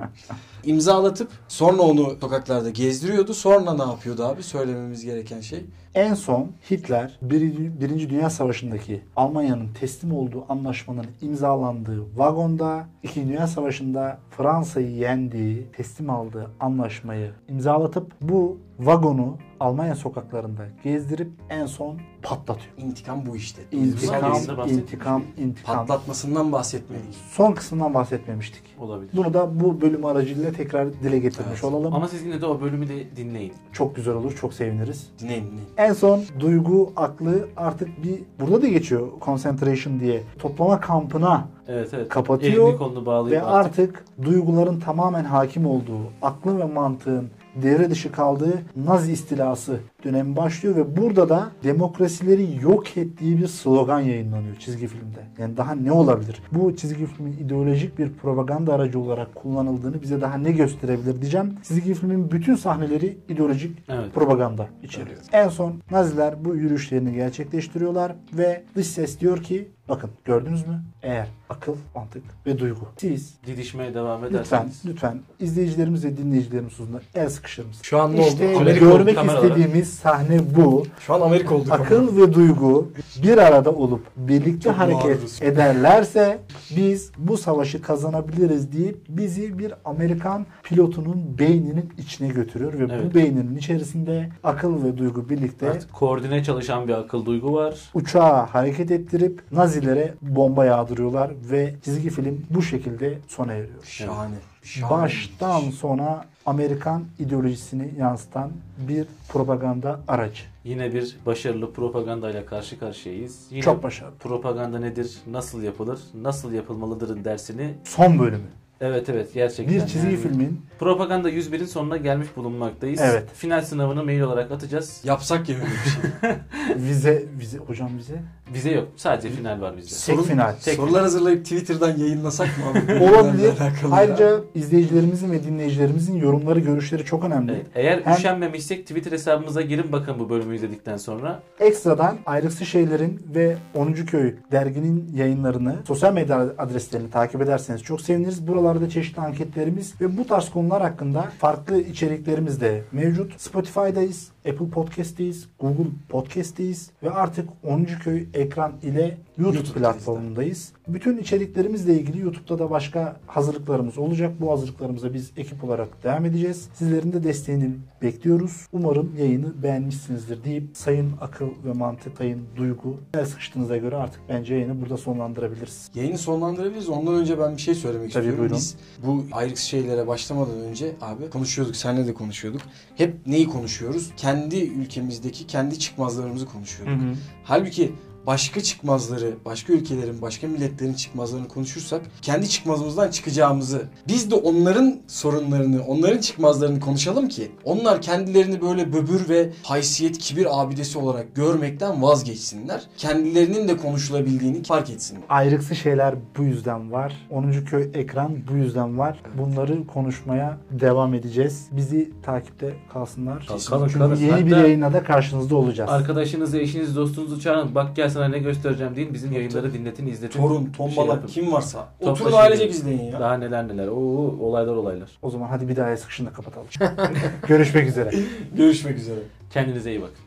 imzalatıp 0.64 1.30
sonra 1.48 1.82
onu 1.82 2.16
sokaklarda 2.20 2.70
gezdiriyordu. 2.70 3.34
Sonra 3.34 3.74
ne 3.74 3.82
yapıyordu 3.82 4.24
abi? 4.24 4.42
Söylememiz 4.42 5.04
gereken 5.04 5.40
şey. 5.40 5.64
En 5.94 6.14
son 6.14 6.50
Hitler 6.70 7.18
Birinci, 7.22 7.80
Birinci 7.80 8.10
Dünya 8.10 8.30
Savaşı'ndaki 8.30 9.02
Almanya'nın 9.16 9.68
teslim 9.80 10.12
olduğu 10.12 10.44
anlaşmanın 10.48 11.06
imzalandığı 11.22 12.18
vagonda 12.18 12.86
İkinci 13.02 13.28
Dünya 13.28 13.46
Savaşı'nda 13.46 14.18
Fransa'yı 14.30 14.90
yendiği, 14.90 15.66
teslim 15.76 16.10
aldığı 16.10 16.50
anlaşmayı 16.60 17.30
imzalatıp 17.48 18.12
bu 18.20 18.58
vagonu 18.78 19.36
Almanya 19.60 19.94
sokaklarında 19.94 20.62
gezdirip 20.84 21.30
en 21.50 21.66
son 21.66 21.96
patlatıyor. 22.22 22.72
İntikam 22.78 23.26
bu 23.26 23.36
işte. 23.36 23.62
İntikam, 23.72 24.32
intikam, 24.70 25.22
intikam. 25.38 25.76
Patlatmasından 25.76 26.52
bahsetmeliyiz. 26.52 27.16
Son 27.30 27.52
kısmından 27.52 27.94
bahsetmemiştik. 27.94 28.62
Olabilir. 28.78 29.10
Bunu 29.16 29.34
da 29.34 29.60
bu 29.60 29.80
bölüm 29.80 30.04
aracılığıyla 30.04 30.52
tekrar 30.52 30.92
dile 30.92 31.18
getirmiş 31.18 31.50
Evet. 31.52 31.64
olalım. 31.64 31.94
Ama 31.94 32.08
siz 32.08 32.22
yine 32.22 32.40
de 32.40 32.46
o 32.46 32.60
bölümü 32.60 32.88
de 32.88 33.16
dinleyin. 33.16 33.52
Çok 33.72 33.96
güzel 33.96 34.14
olur, 34.14 34.36
çok 34.40 34.54
seviniriz. 34.54 35.10
Dinleyin 35.18 35.44
dinleyin. 35.44 35.68
En 35.76 35.92
son 35.92 36.22
duygu, 36.40 36.92
aklı 36.96 37.48
artık 37.56 38.02
bir 38.04 38.20
burada 38.40 38.62
da 38.62 38.68
geçiyor 38.68 39.08
concentration 39.20 40.00
diye. 40.00 40.22
Toplama 40.38 40.80
kampına 40.80 41.48
Evet 41.68 41.94
evet. 41.94 42.08
Kapatıyor 42.08 42.68
Elini 42.68 42.78
kolunu 42.78 43.06
bağlayıp 43.06 43.32
ve 43.36 43.42
artık 43.42 44.04
duyguların 44.22 44.80
tamamen 44.80 45.24
hakim 45.24 45.66
olduğu, 45.66 46.00
aklın 46.22 46.58
ve 46.60 46.64
mantığın 46.64 47.30
devre 47.62 47.90
dışı 47.90 48.12
kaldığı 48.12 48.62
Nazi 48.76 49.12
istilası 49.12 49.80
dönemi 50.04 50.36
başlıyor 50.36 50.76
ve 50.76 50.96
burada 50.96 51.28
da 51.28 51.50
demokrasileri 51.64 52.58
yok 52.62 52.96
ettiği 52.96 53.38
bir 53.38 53.46
slogan 53.46 54.00
yayınlanıyor 54.00 54.56
çizgi 54.56 54.86
filmde. 54.86 55.20
Yani 55.38 55.56
daha 55.56 55.74
ne 55.74 55.92
olabilir? 55.92 56.42
Bu 56.52 56.76
çizgi 56.76 57.06
filmin 57.06 57.32
ideolojik 57.32 57.98
bir 57.98 58.12
propaganda 58.12 58.74
aracı 58.74 59.00
olarak 59.00 59.34
kullanıldığını 59.34 60.02
bize 60.02 60.20
daha 60.20 60.36
ne 60.38 60.52
gösterebilir 60.52 61.20
diyeceğim. 61.20 61.54
Çizgi 61.62 61.94
filmin 61.94 62.30
bütün 62.30 62.54
sahneleri 62.54 63.18
ideolojik 63.28 63.78
Evet. 63.88 64.14
propaganda 64.14 64.68
içeriyor. 64.82 65.18
En 65.32 65.48
son 65.48 65.80
Naziler 65.90 66.44
bu 66.44 66.54
yürüyüşlerini 66.56 67.14
gerçekleştiriyorlar 67.14 68.12
ve 68.32 68.62
dış 68.76 68.86
ses 68.86 69.20
diyor 69.20 69.42
ki 69.42 69.68
bakın 69.88 70.10
gördünüz 70.24 70.66
mü? 70.66 70.82
Eğer 71.02 71.28
akıl, 71.50 71.74
mantık 71.94 72.22
ve 72.46 72.58
duygu 72.58 72.80
siz 72.96 73.34
didişmeye 73.46 73.94
devam 73.94 74.22
lütfen 74.24 74.36
ederseniz. 74.36 74.82
lütfen 74.86 75.20
izleyicilerimiz 75.40 76.04
ve 76.04 76.16
dinleyicilerimiz 76.16 76.72
hususunda 76.72 77.00
el 77.14 77.28
sıkışır 77.28 77.64
mısınız? 77.66 77.84
Şu 77.86 77.98
an 77.98 78.16
ne 78.16 78.20
oldu? 78.20 78.28
İşte 78.28 78.56
Amerika 78.56 78.84
görmek 78.86 79.18
istediğimiz 79.24 79.95
sahne 79.96 80.38
bu. 80.56 80.82
Şu 81.00 81.14
an 81.14 81.20
Amerika 81.20 81.54
olduk 81.54 81.72
ama. 81.72 81.84
Akıl 81.84 82.16
ve 82.16 82.34
duygu 82.34 82.88
bir 83.22 83.38
arada 83.38 83.70
olup 83.72 84.00
birlikte 84.16 84.60
Çok 84.70 84.78
hareket 84.78 85.04
mağduruz. 85.04 85.42
ederlerse 85.42 86.38
biz 86.76 87.10
bu 87.18 87.36
savaşı 87.36 87.82
kazanabiliriz 87.82 88.72
deyip 88.72 88.98
bizi 89.08 89.58
bir 89.58 89.72
Amerikan 89.84 90.46
pilotunun 90.62 91.38
beyninin 91.38 91.92
içine 91.98 92.28
götürüyor 92.28 92.72
ve 92.72 92.84
Evet. 92.94 93.04
bu 93.10 93.14
beyninin 93.14 93.56
içerisinde 93.56 94.28
akıl 94.44 94.84
ve 94.84 94.98
duygu 94.98 95.28
birlikte 95.28 95.70
Artık 95.70 95.92
koordine 95.92 96.44
çalışan 96.44 96.88
bir 96.88 96.92
akıl 96.92 97.26
duygu 97.26 97.52
var. 97.54 97.74
uçağı 97.94 98.46
hareket 98.46 98.90
ettirip 98.90 99.42
Nazilere 99.52 100.14
bomba 100.22 100.64
yağdırıyorlar 100.64 101.30
ve 101.50 101.74
çizgi 101.84 102.10
film 102.10 102.46
bu 102.50 102.62
şekilde 102.62 103.18
sona 103.28 103.52
eriyor. 103.52 103.84
Şahane. 103.84 104.34
Şahane. 104.62 105.02
Baştan 105.02 105.60
sona 105.60 106.24
Amerikan 106.46 107.04
ideolojisini 107.18 107.90
yansıtan 107.98 108.50
bir 108.88 109.06
propaganda 109.28 110.00
aracı. 110.08 110.42
Yine 110.64 110.94
bir 110.94 111.16
başarılı 111.26 111.72
propagandayla 111.72 112.46
karşı 112.46 112.78
karşıyayız. 112.78 113.46
Yine 113.50 113.62
Çok 113.62 113.82
başarılı. 113.82 114.14
propaganda 114.16 114.78
nedir, 114.78 115.16
nasıl 115.30 115.62
yapılır, 115.62 116.00
nasıl 116.14 116.52
yapılmalıdırın 116.52 117.24
dersini 117.24 117.74
Son 117.84 118.18
bölümü. 118.18 118.44
evet 118.80 119.08
evet 119.08 119.34
gerçekten. 119.34 119.74
Bir 119.74 119.80
çizgi 119.86 120.06
yani 120.06 120.16
filmin 120.16 120.60
Propaganda 120.78 121.30
101'in 121.30 121.64
sonuna 121.66 121.96
gelmiş 121.96 122.28
bulunmaktayız. 122.36 123.00
Evet. 123.04 123.24
Final 123.34 123.62
sınavını 123.62 124.04
mail 124.04 124.20
olarak 124.20 124.50
atacağız. 124.50 125.00
Yapsak 125.04 125.48
ya 125.48 125.56
öyle 125.56 125.66
bir 125.66 125.90
şey. 125.90 126.30
vize 126.88 127.24
vize 127.38 127.58
hocam 127.58 127.90
vize 127.98 128.14
Vize 128.54 128.70
yok. 128.70 128.88
Sadece 128.96 129.28
final 129.30 129.60
var 129.60 129.76
bizde. 129.76 130.14
tek 130.16 130.24
final. 130.24 130.52
tek- 130.64 130.74
Sorular 130.76 131.02
hazırlayıp 131.02 131.44
Twitter'dan 131.44 131.96
yayınlasak 131.96 132.46
mı 132.46 132.64
abi? 132.70 132.78
Olabilir. 133.04 133.50
Bunlarla 133.56 133.64
alakalı 133.64 133.90
ya. 133.90 133.96
Ayrıca 133.96 134.40
izleyicilerimizin 134.54 135.32
ve 135.32 135.44
dinleyicilerimizin 135.44 136.16
yorumları, 136.16 136.60
görüşleri 136.60 137.04
çok 137.04 137.24
önemli. 137.24 137.52
Evet. 137.52 137.66
Eğer 137.74 138.00
Hem- 138.04 138.14
üşenmemişsek 138.14 138.86
Twitter 138.86 139.12
hesabımıza 139.12 139.62
girin 139.62 139.92
bakın 139.92 140.18
bu 140.18 140.30
bölümü 140.30 140.56
izledikten 140.56 140.96
sonra. 140.96 141.42
Ekstradan 141.60 142.16
ayrıksı 142.26 142.66
şeylerin 142.66 143.22
ve 143.34 143.56
10. 143.74 143.92
Köy 143.92 144.34
derginin 144.52 145.10
yayınlarını, 145.14 145.76
sosyal 145.88 146.12
medya 146.12 146.38
adreslerini 146.58 147.10
takip 147.10 147.40
ederseniz 147.42 147.82
çok 147.82 148.00
seviniriz. 148.00 148.48
Buralarda 148.48 148.88
çeşitli 148.88 149.20
anketlerimiz 149.22 150.00
ve 150.00 150.16
bu 150.16 150.26
tarz 150.26 150.50
konular 150.50 150.65
hakkında 150.70 151.22
farklı 151.38 151.80
içeriklerimiz 151.80 152.60
de 152.60 152.82
mevcut. 152.92 153.40
Spotify'dayız, 153.40 154.28
Apple 154.50 154.70
Podcast'teyiz, 154.70 155.48
Google 155.58 155.90
Podcast'teyiz 156.08 156.90
ve 157.02 157.10
artık 157.10 157.48
10. 157.64 157.84
Köy 157.84 158.26
ekran 158.34 158.72
ile 158.82 159.18
YouTube 159.38 159.56
YouTube'dayız 159.56 159.72
platformundayız. 159.72 160.72
Bütün 160.88 161.18
içeriklerimizle 161.18 161.94
ilgili 161.94 162.20
YouTube'da 162.20 162.58
da 162.58 162.70
başka 162.70 163.16
hazırlıklarımız 163.26 163.98
olacak. 163.98 164.32
Bu 164.40 164.50
hazırlıklarımıza 164.50 165.14
biz 165.14 165.30
ekip 165.36 165.64
olarak 165.64 166.04
devam 166.04 166.24
edeceğiz. 166.24 166.68
Sizlerin 166.74 167.12
de 167.12 167.24
desteğini 167.24 167.70
bekliyoruz. 168.02 168.66
Umarım 168.72 169.12
yayını 169.18 169.62
beğenmişsinizdir 169.62 170.44
deyip 170.44 170.76
sayın 170.76 171.12
akıl 171.20 171.48
ve 171.64 171.72
mantık, 171.72 172.18
sayın 172.18 172.42
duygu 172.56 173.00
el 173.14 173.26
sıkıştığınıza 173.26 173.76
göre 173.76 173.96
artık 173.96 174.20
bence 174.28 174.54
yayını 174.54 174.80
burada 174.80 174.96
sonlandırabiliriz. 174.96 175.90
Yayını 175.94 176.18
sonlandırabiliriz. 176.18 176.88
Ondan 176.88 177.14
önce 177.14 177.38
ben 177.38 177.56
bir 177.56 177.62
şey 177.62 177.74
söylemek 177.74 178.12
Tabii, 178.12 178.24
istiyorum. 178.24 178.38
buyurun. 178.38 178.56
Biz 178.56 178.76
bu 179.06 179.24
ayrık 179.32 179.56
şeylere 179.56 180.06
başlamadan 180.06 180.60
önce 180.60 180.92
abi 181.00 181.30
konuşuyorduk. 181.30 181.76
Seninle 181.76 182.06
de 182.06 182.14
konuşuyorduk. 182.14 182.60
Hep 182.96 183.26
neyi 183.26 183.48
konuşuyoruz? 183.48 184.10
Kendi 184.16 184.35
ülkemizdeki 184.66 185.46
kendi 185.46 185.78
çıkmazlarımızı 185.78 186.46
konuşuyorduk. 186.46 187.00
Halbuki 187.44 187.92
başka 188.26 188.60
çıkmazları, 188.62 189.34
başka 189.44 189.72
ülkelerin, 189.72 190.22
başka 190.22 190.46
milletlerin 190.46 190.94
çıkmazlarını 190.94 191.48
konuşursak 191.48 192.00
kendi 192.22 192.48
çıkmazımızdan 192.48 193.10
çıkacağımızı, 193.10 193.82
biz 194.08 194.30
de 194.30 194.34
onların 194.34 194.96
sorunlarını, 195.06 195.82
onların 195.84 196.18
çıkmazlarını 196.20 196.80
konuşalım 196.80 197.28
ki 197.28 197.50
onlar 197.64 198.02
kendilerini 198.02 198.60
böyle 198.62 198.92
böbür 198.92 199.28
ve 199.28 199.50
haysiyet, 199.62 200.18
kibir 200.18 200.60
abidesi 200.62 200.98
olarak 200.98 201.34
görmekten 201.34 202.02
vazgeçsinler. 202.02 202.82
Kendilerinin 202.96 203.68
de 203.68 203.76
konuşulabildiğini 203.76 204.62
fark 204.62 204.90
etsinler. 204.90 205.22
Ayrıksı 205.28 205.76
şeyler 205.76 206.14
bu 206.38 206.42
yüzden 206.42 206.92
var. 206.92 207.26
10. 207.30 207.52
Köy 207.52 207.90
ekran 207.94 208.36
bu 208.52 208.56
yüzden 208.56 208.98
var. 208.98 209.20
Bunları 209.38 209.86
konuşmaya 209.86 210.58
devam 210.70 211.14
edeceğiz. 211.14 211.66
Bizi 211.72 212.10
takipte 212.22 212.74
kalsınlar. 212.92 213.46
Kal- 213.48 213.58
kalın, 213.58 213.86
Çünkü 213.86 213.98
kalın. 213.98 214.16
yeni 214.16 214.46
bir 214.46 214.52
Hatta- 214.52 214.66
yayınla 214.66 214.92
da 214.92 215.04
karşınızda 215.04 215.56
olacağız. 215.56 215.90
Arkadaşınızı, 215.90 216.58
eşinizi, 216.58 216.96
dostunuzu 216.96 217.40
çağırın. 217.40 217.74
Bak 217.74 217.96
gel 217.96 218.08
sana 218.16 218.28
ne 218.28 218.38
göstereceğim 218.38 218.96
deyin. 218.96 219.14
Bizim 219.14 219.32
yayınları 219.32 219.72
dinletin, 219.72 220.06
izletin. 220.06 220.38
Torun, 220.38 220.62
şey 220.62 220.72
tombalak 220.72 221.16
yapın. 221.16 221.28
kim 221.28 221.52
varsa. 221.52 221.88
Oturun 222.00 222.32
ailecek 222.32 222.70
izleyin 222.70 223.02
ya. 223.02 223.20
Daha 223.20 223.34
neler 223.36 223.68
neler. 223.68 223.88
Oo, 223.88 224.36
olaylar 224.40 224.72
olaylar. 224.72 225.10
O 225.22 225.30
zaman 225.30 225.48
hadi 225.48 225.68
bir 225.68 225.76
daha 225.76 225.90
el 225.90 225.96
sıkışını 225.96 226.32
kapatalım. 226.32 226.66
Görüşmek 227.48 227.88
üzere. 227.88 228.10
Görüşmek 228.56 228.98
üzere. 228.98 229.18
Kendinize 229.50 229.90
iyi 229.90 230.02
bakın. 230.02 230.25